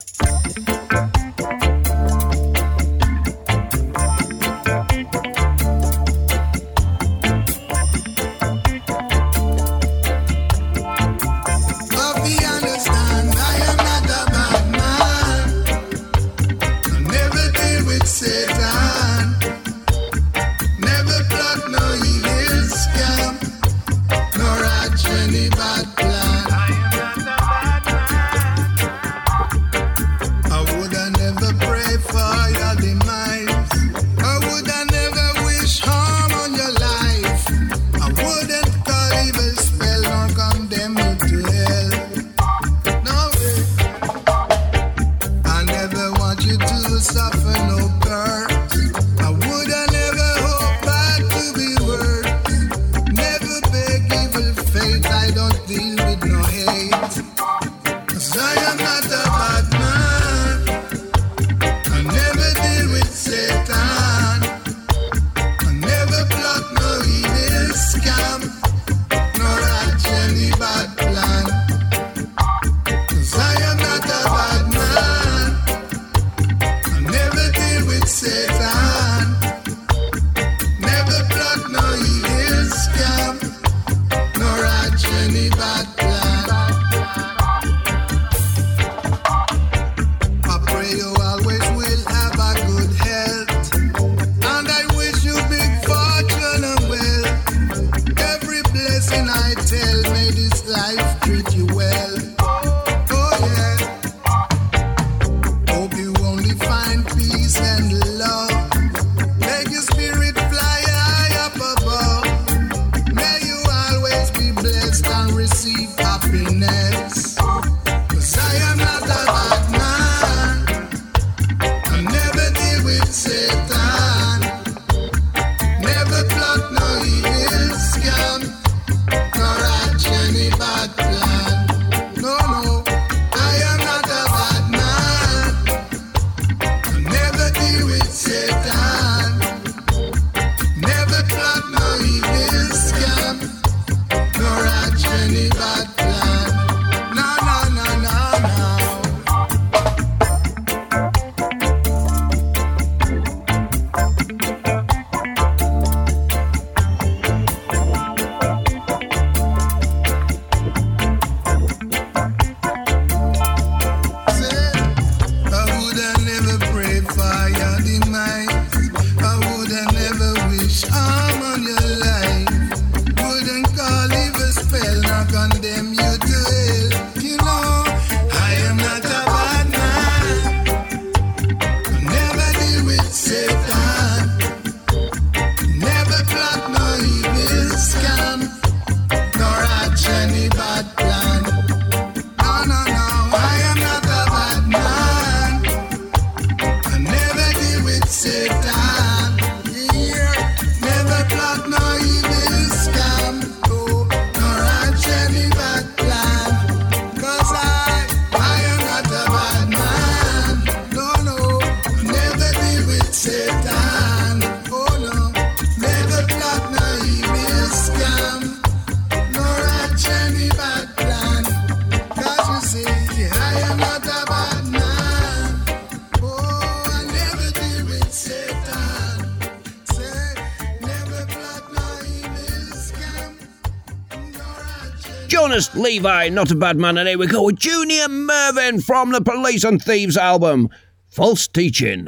[235.97, 237.41] Levi, not a bad man, and here we go.
[237.41, 240.69] With Junior Murvin from the Police and Thieves album,
[241.09, 242.07] False Teaching.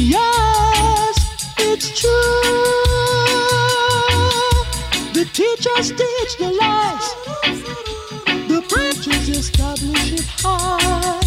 [0.00, 1.16] Yes,
[1.58, 2.10] it's true.
[5.12, 7.14] The teachers teach the lies.
[8.46, 11.20] The preachers establish it high.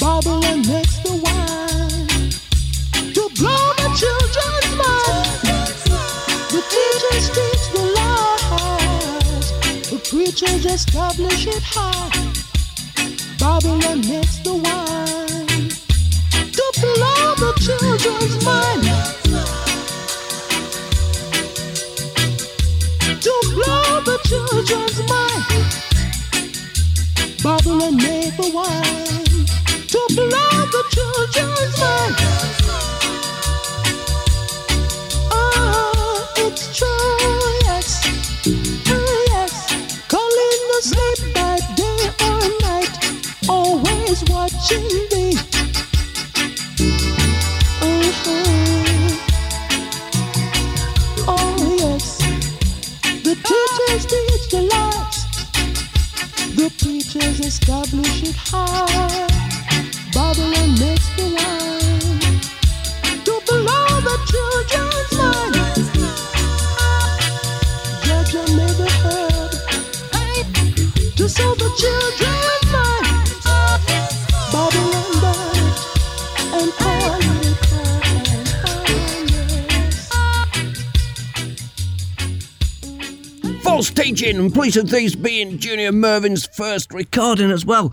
[0.00, 2.30] Babylon makes the wine
[3.12, 5.40] to blow the children's mind.
[6.48, 9.46] The teachers teach the lies.
[9.90, 12.08] The preachers establish it high.
[13.38, 15.41] Babylon makes the wine
[16.98, 18.82] the children's mind.
[23.22, 25.44] To blow the children's mind.
[27.42, 29.46] Babylon made the wine
[29.92, 32.14] to blow the children's mind.
[35.30, 37.18] Oh, it's true,
[37.68, 37.88] yes,
[39.28, 39.52] yes.
[40.08, 40.62] Calling
[41.34, 42.94] by day or night,
[43.48, 45.01] always watching
[57.62, 59.01] preachers establish it high.
[84.22, 87.92] Teaching and Police and Thieves being Junior Murvin's first recording as well.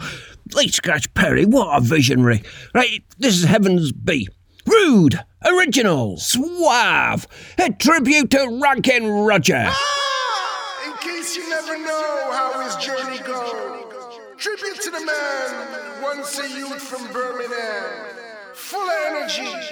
[0.54, 2.44] Lee Scratch Perry, what a visionary.
[2.72, 4.28] Right, this is Heaven's B.
[4.68, 7.26] Rude, original, suave,
[7.58, 9.70] a tribute to Ranking Roger.
[9.70, 10.86] Ah!
[10.86, 16.48] In case you never know how his journey goes, tribute to the man, once a
[16.48, 18.06] youth from Birmingham.
[18.54, 19.69] Full of energy,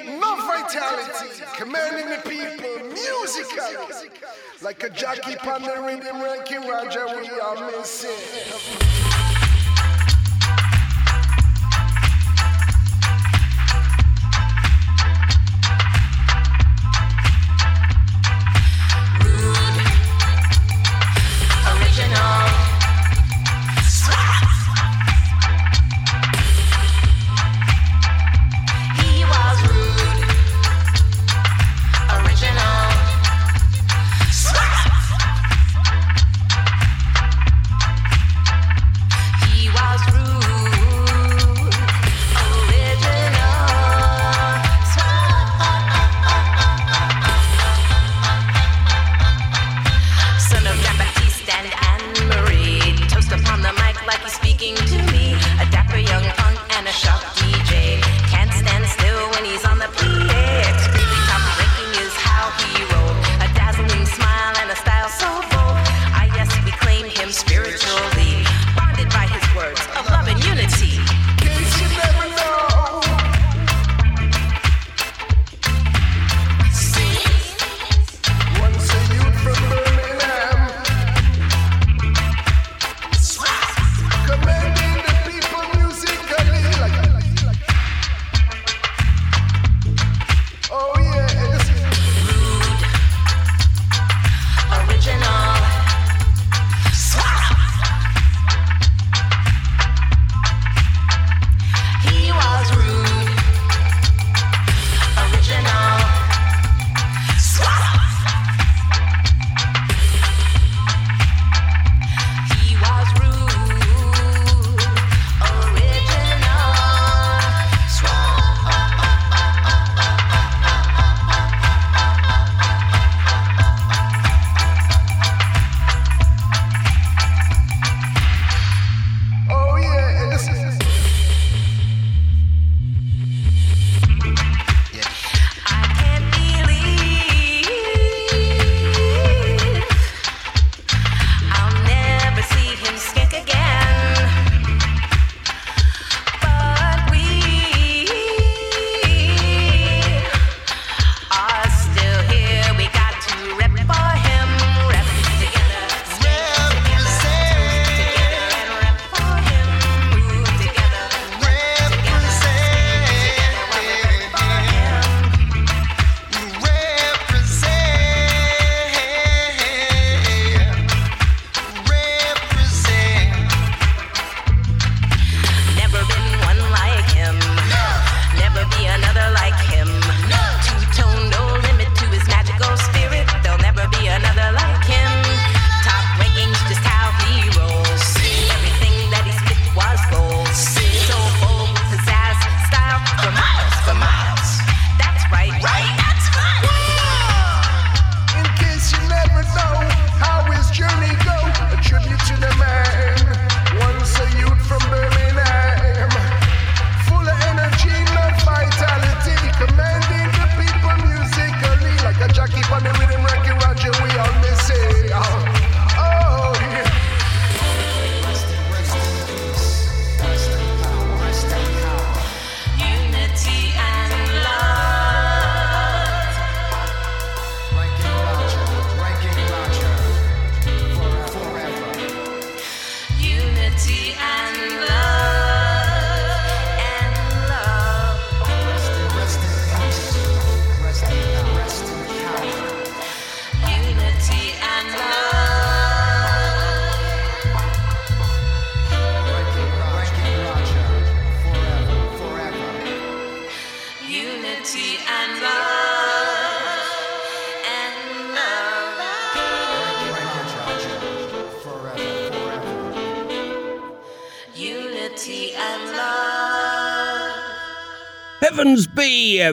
[0.48, 3.98] vitality, commanding the people musically.
[4.62, 8.12] Like a jockey on the rhythm, Ranking Roger, we are missing.
[21.70, 22.67] Original.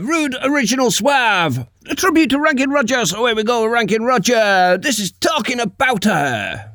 [0.02, 1.66] Rude Original Suave.
[1.88, 3.04] A tribute to Ranking Roger.
[3.06, 4.78] So oh, here we go, Ranking Roger.
[4.78, 6.73] This is Talking About Her.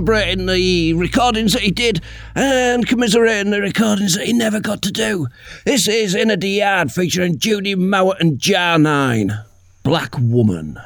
[0.00, 2.00] celebrating the recordings that he did
[2.34, 5.26] and commiserating the recordings that he never got to do.
[5.66, 9.44] This is In a Yard featuring Judy Mowatt and Jah9,
[9.82, 10.78] Black Woman.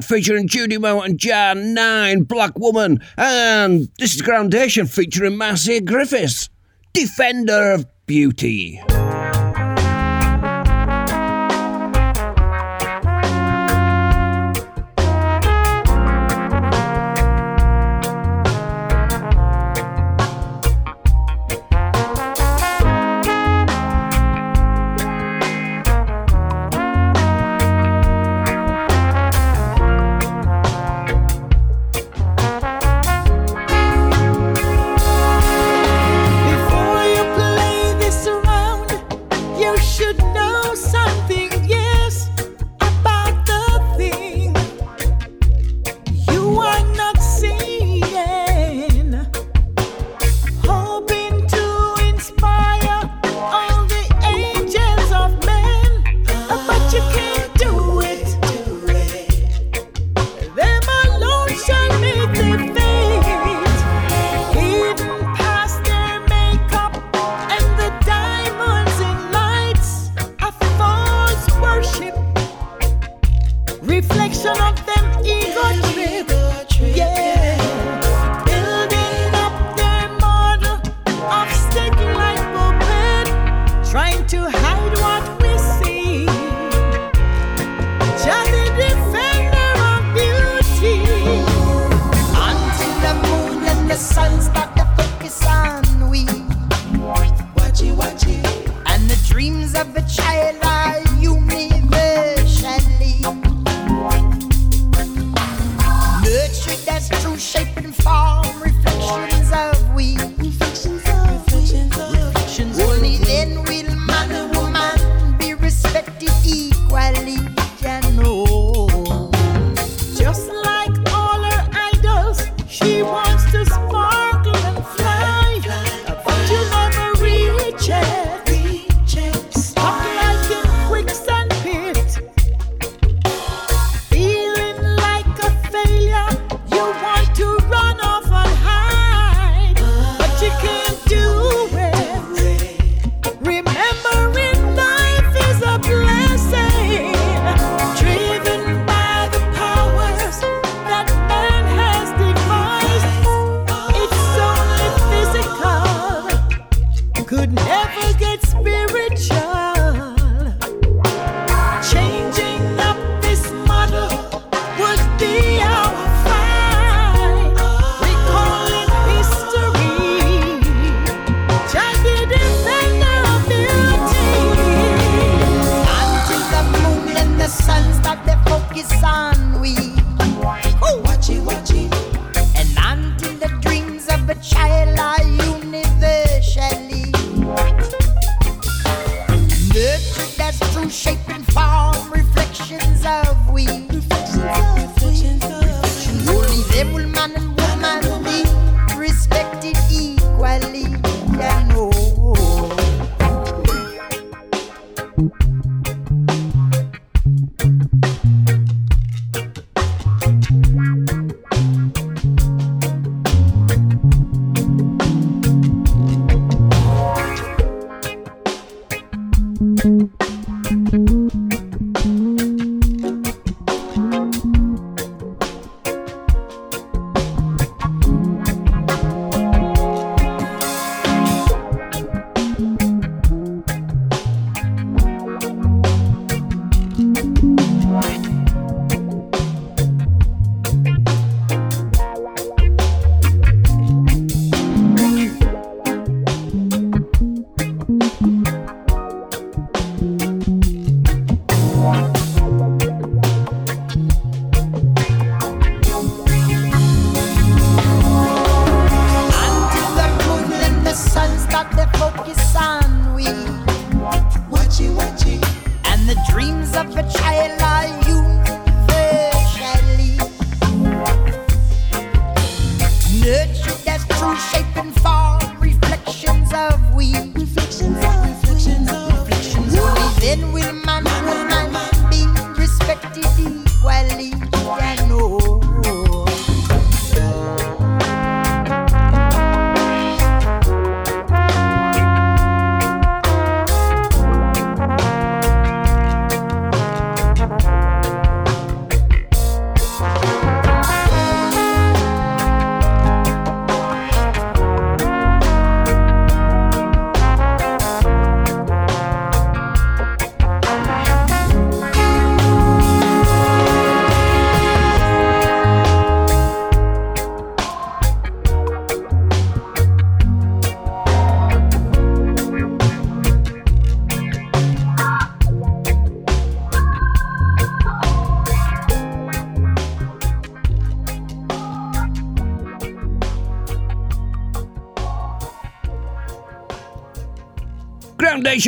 [0.00, 3.00] Bad featuring Judy Mo and Jah9, Black Woman.
[3.16, 6.48] And this is Groundation featuring Marcia Griffiths,
[6.92, 8.80] Defender of Beauty.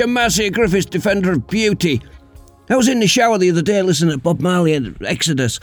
[0.00, 2.00] Marcia Griffiths, Defender of Beauty.
[2.70, 5.60] I was in the shower the other day listening to Bob Marley and Exodus.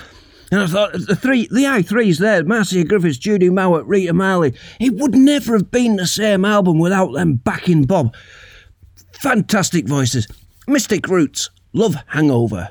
[0.52, 4.54] And I thought the three, the I threes there, Marcia Griffiths, Judy Mowatt, Rita Marley.
[4.80, 8.16] It would never have been the same album without them backing Bob.
[9.14, 10.28] Fantastic voices.
[10.68, 12.70] Mystic Roots, Love Hangover.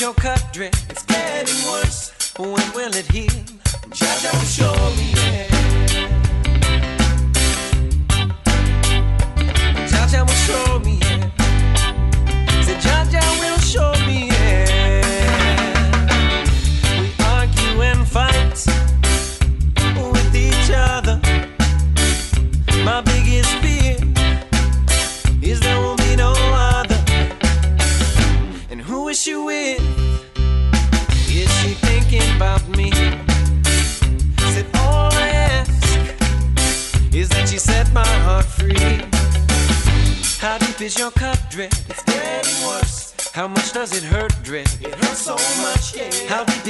[0.00, 0.74] Your cut, dread?
[0.90, 2.12] It's getting worse.
[2.38, 3.55] When will it heal?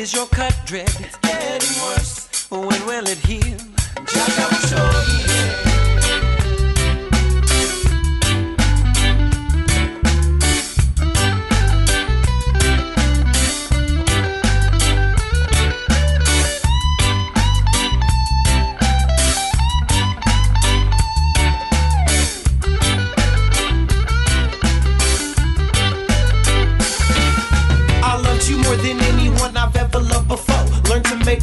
[0.06, 1.25] Is your cut, dread?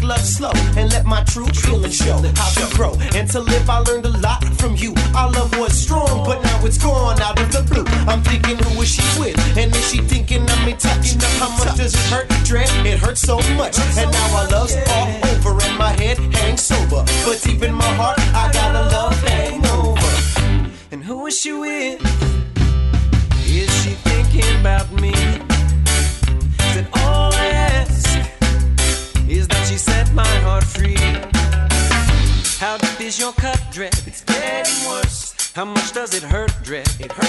[0.03, 2.93] Love slow and let my true feelings show how to grow.
[3.15, 4.93] And to live, I learned a lot from you.
[5.15, 7.85] Our love was strong, but now it's gone out of the blue.
[8.07, 9.37] I'm thinking, who is she with?
[9.57, 11.19] And is she thinking of me touching?
[11.39, 12.69] How much does it hurt, dread?
[12.85, 13.79] It hurts so much.
[13.97, 17.03] And now our love's all over, and my head hangs sober.
[17.25, 20.71] But deep in my heart, I got a love hangover.
[20.91, 22.12] And who is she with?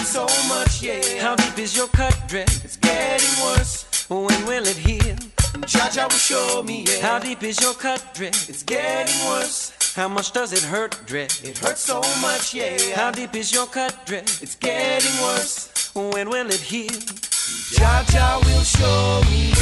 [0.05, 1.01] So much, yeah.
[1.23, 2.49] How deep is your cut, dread?
[2.63, 3.85] It's getting worse.
[4.09, 5.17] When will it heal?
[5.67, 7.01] Jah Jah will show me, yeah.
[7.01, 8.35] How deep is your cut, dread?
[8.49, 9.73] It's getting worse.
[9.97, 11.33] How much does it hurt, dread?
[11.43, 12.77] It hurts so much, yeah.
[12.95, 14.25] How deep is your cut, dread?
[14.43, 15.91] It's getting worse.
[15.95, 16.93] When will it heal?
[17.73, 19.53] Jah Jah will show me,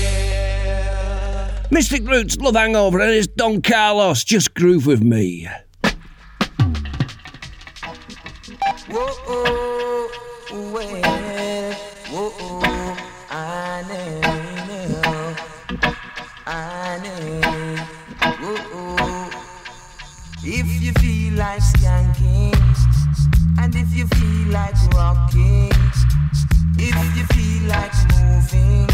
[0.00, 1.50] yeah.
[1.70, 4.24] Mystic Roots, Love Hangover, and it's Don Carlos.
[4.24, 5.48] Just groove with me.
[8.92, 8.96] If
[20.82, 22.56] you feel like skanking,
[23.60, 25.70] and if you feel like rocking,
[26.76, 28.88] if you feel like moving,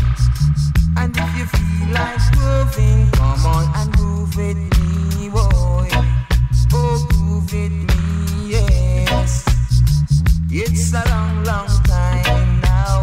[0.98, 5.88] and if you feel like grooving, come on and groove with me, boy.
[6.74, 7.85] Oh, groove with me.
[10.58, 13.02] It's a long, long time now.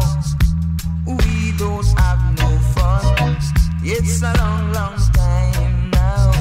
[1.06, 3.36] We don't have no fun.
[3.84, 6.32] It's a long, long time now.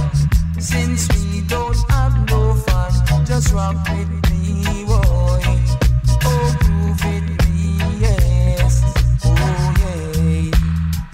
[0.57, 5.44] Since we don't have no fun, just rock with me, boy.
[6.26, 8.81] Oh, groove with me, yes.
[9.23, 10.52] Oh, yeah.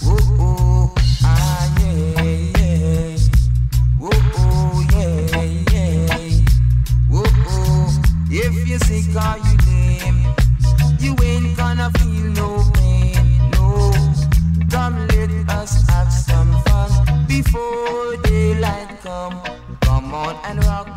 [0.04, 0.94] Oh, oh,
[1.26, 3.18] ah, yeah, yeah.
[4.02, 5.44] Oh, oh, yeah,
[5.74, 6.08] yeah.
[7.10, 8.02] Whoa, oh,
[8.32, 9.14] if you're sick
[20.44, 20.89] and rock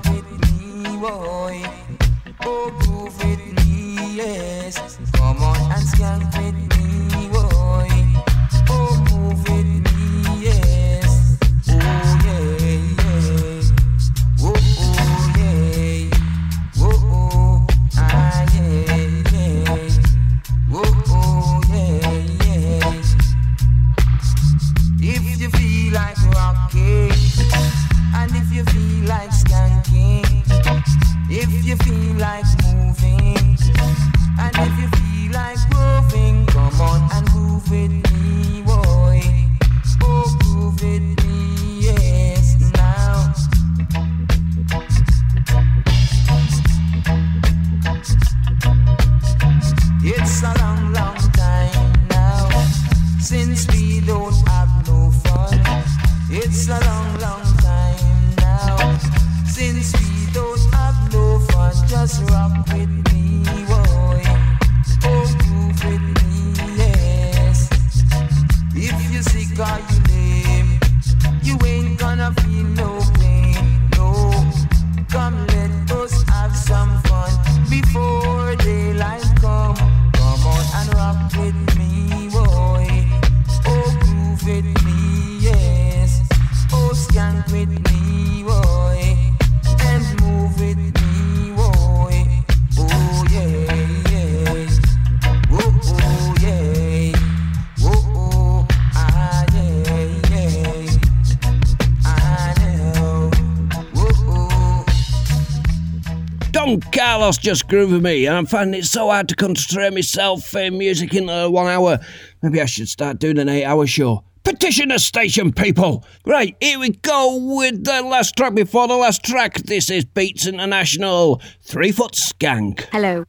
[107.03, 111.13] Carlos just grooving me, and I'm finding it so hard to concentrate myself in music
[111.15, 111.99] in the one hour.
[112.43, 114.23] Maybe I should start doing an eight hour show.
[114.45, 116.05] Petition the station, people!
[116.25, 119.55] Right, here we go with the last track before the last track.
[119.65, 122.83] This is Beats International, Three Foot Skank.
[122.93, 123.25] Hello.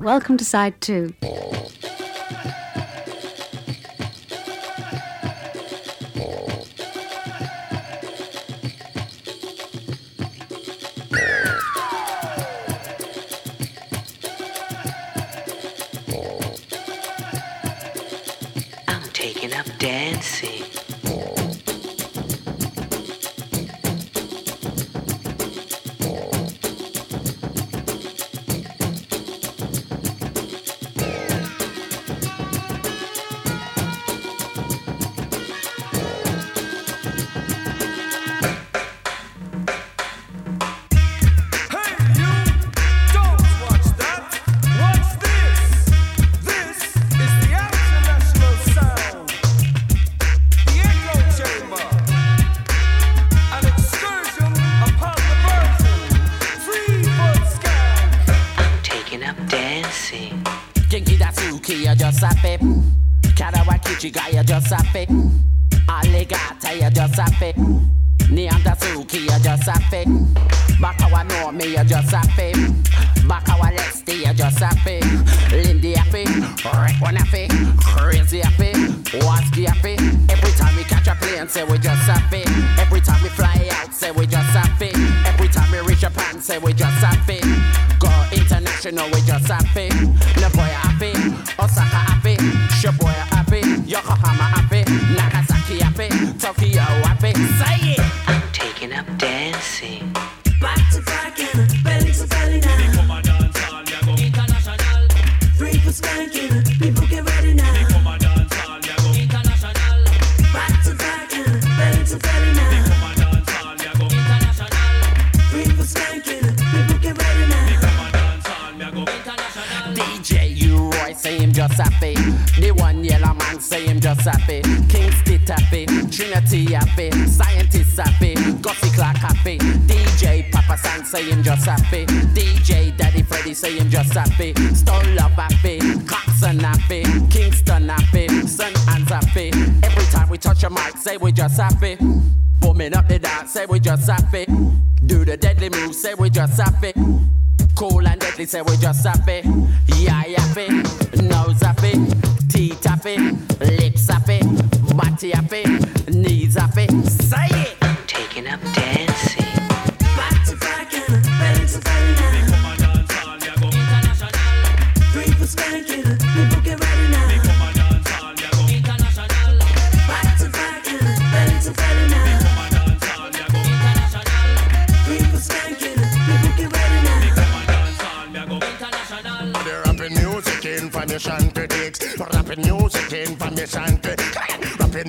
[0.00, 1.12] Welcome to Side 2.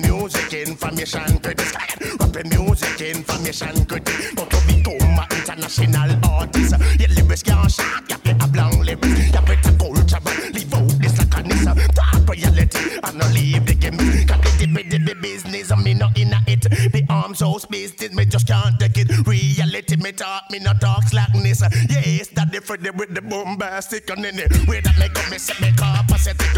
[0.02, 1.72] Music information critics.
[2.20, 4.34] Rapping music information critics.
[4.34, 8.08] But to become an international artist, your lyrics can't shot.
[8.08, 9.26] You play a blank lyrics.
[9.26, 11.74] You better culture, but leave out this nissa.
[11.94, 13.96] Talk reality and not leave the game.
[13.96, 16.62] Cause the dibby dibby business, me not in it.
[16.92, 19.26] The arms house business, me just can't take it.
[19.26, 21.62] Reality, me talk, me not talk slackness.
[21.88, 24.68] Yes, that Freddy with the bombastic and in it.
[24.68, 25.72] Way that make up me set me.
[25.76, 26.06] Come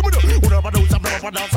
[0.04, 1.54] on, what about those I'm over dance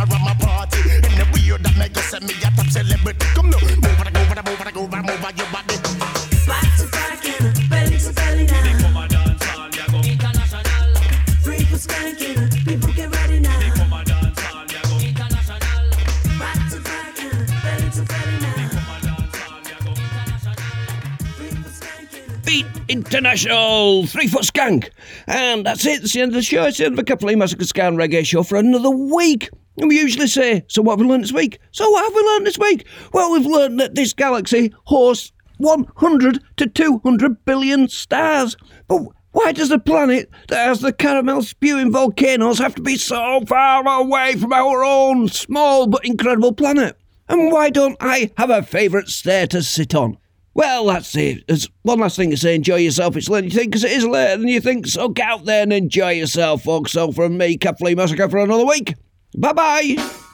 [23.33, 24.91] International, three foot skank.
[25.25, 26.03] And that's it.
[26.03, 26.65] It's the end of the show.
[26.65, 29.49] It's the end of a couple of Massacre Scan Reggae show for another week.
[29.77, 31.57] And we usually say, So what have we learned this week?
[31.71, 32.85] So what have we learned this week?
[33.11, 38.55] Well, we've learned that this galaxy hosts 100 to 200 billion stars.
[38.87, 39.01] But
[39.31, 43.83] why does a planet that has the caramel spewing volcanoes have to be so far
[43.87, 46.95] away from our own small but incredible planet?
[47.27, 50.19] And why don't I have a favourite stair to sit on?
[50.55, 51.47] Well, that's it.
[51.47, 52.55] There's one last thing to say.
[52.55, 53.15] Enjoy yourself.
[53.15, 54.85] It's late, you think, because it is later than you think.
[54.87, 56.91] So get out there and enjoy yourself, folks.
[56.91, 58.93] So from me, Cat Flea Massacre, for another week.
[59.35, 60.29] Bye bye.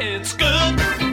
[0.00, 1.07] It's good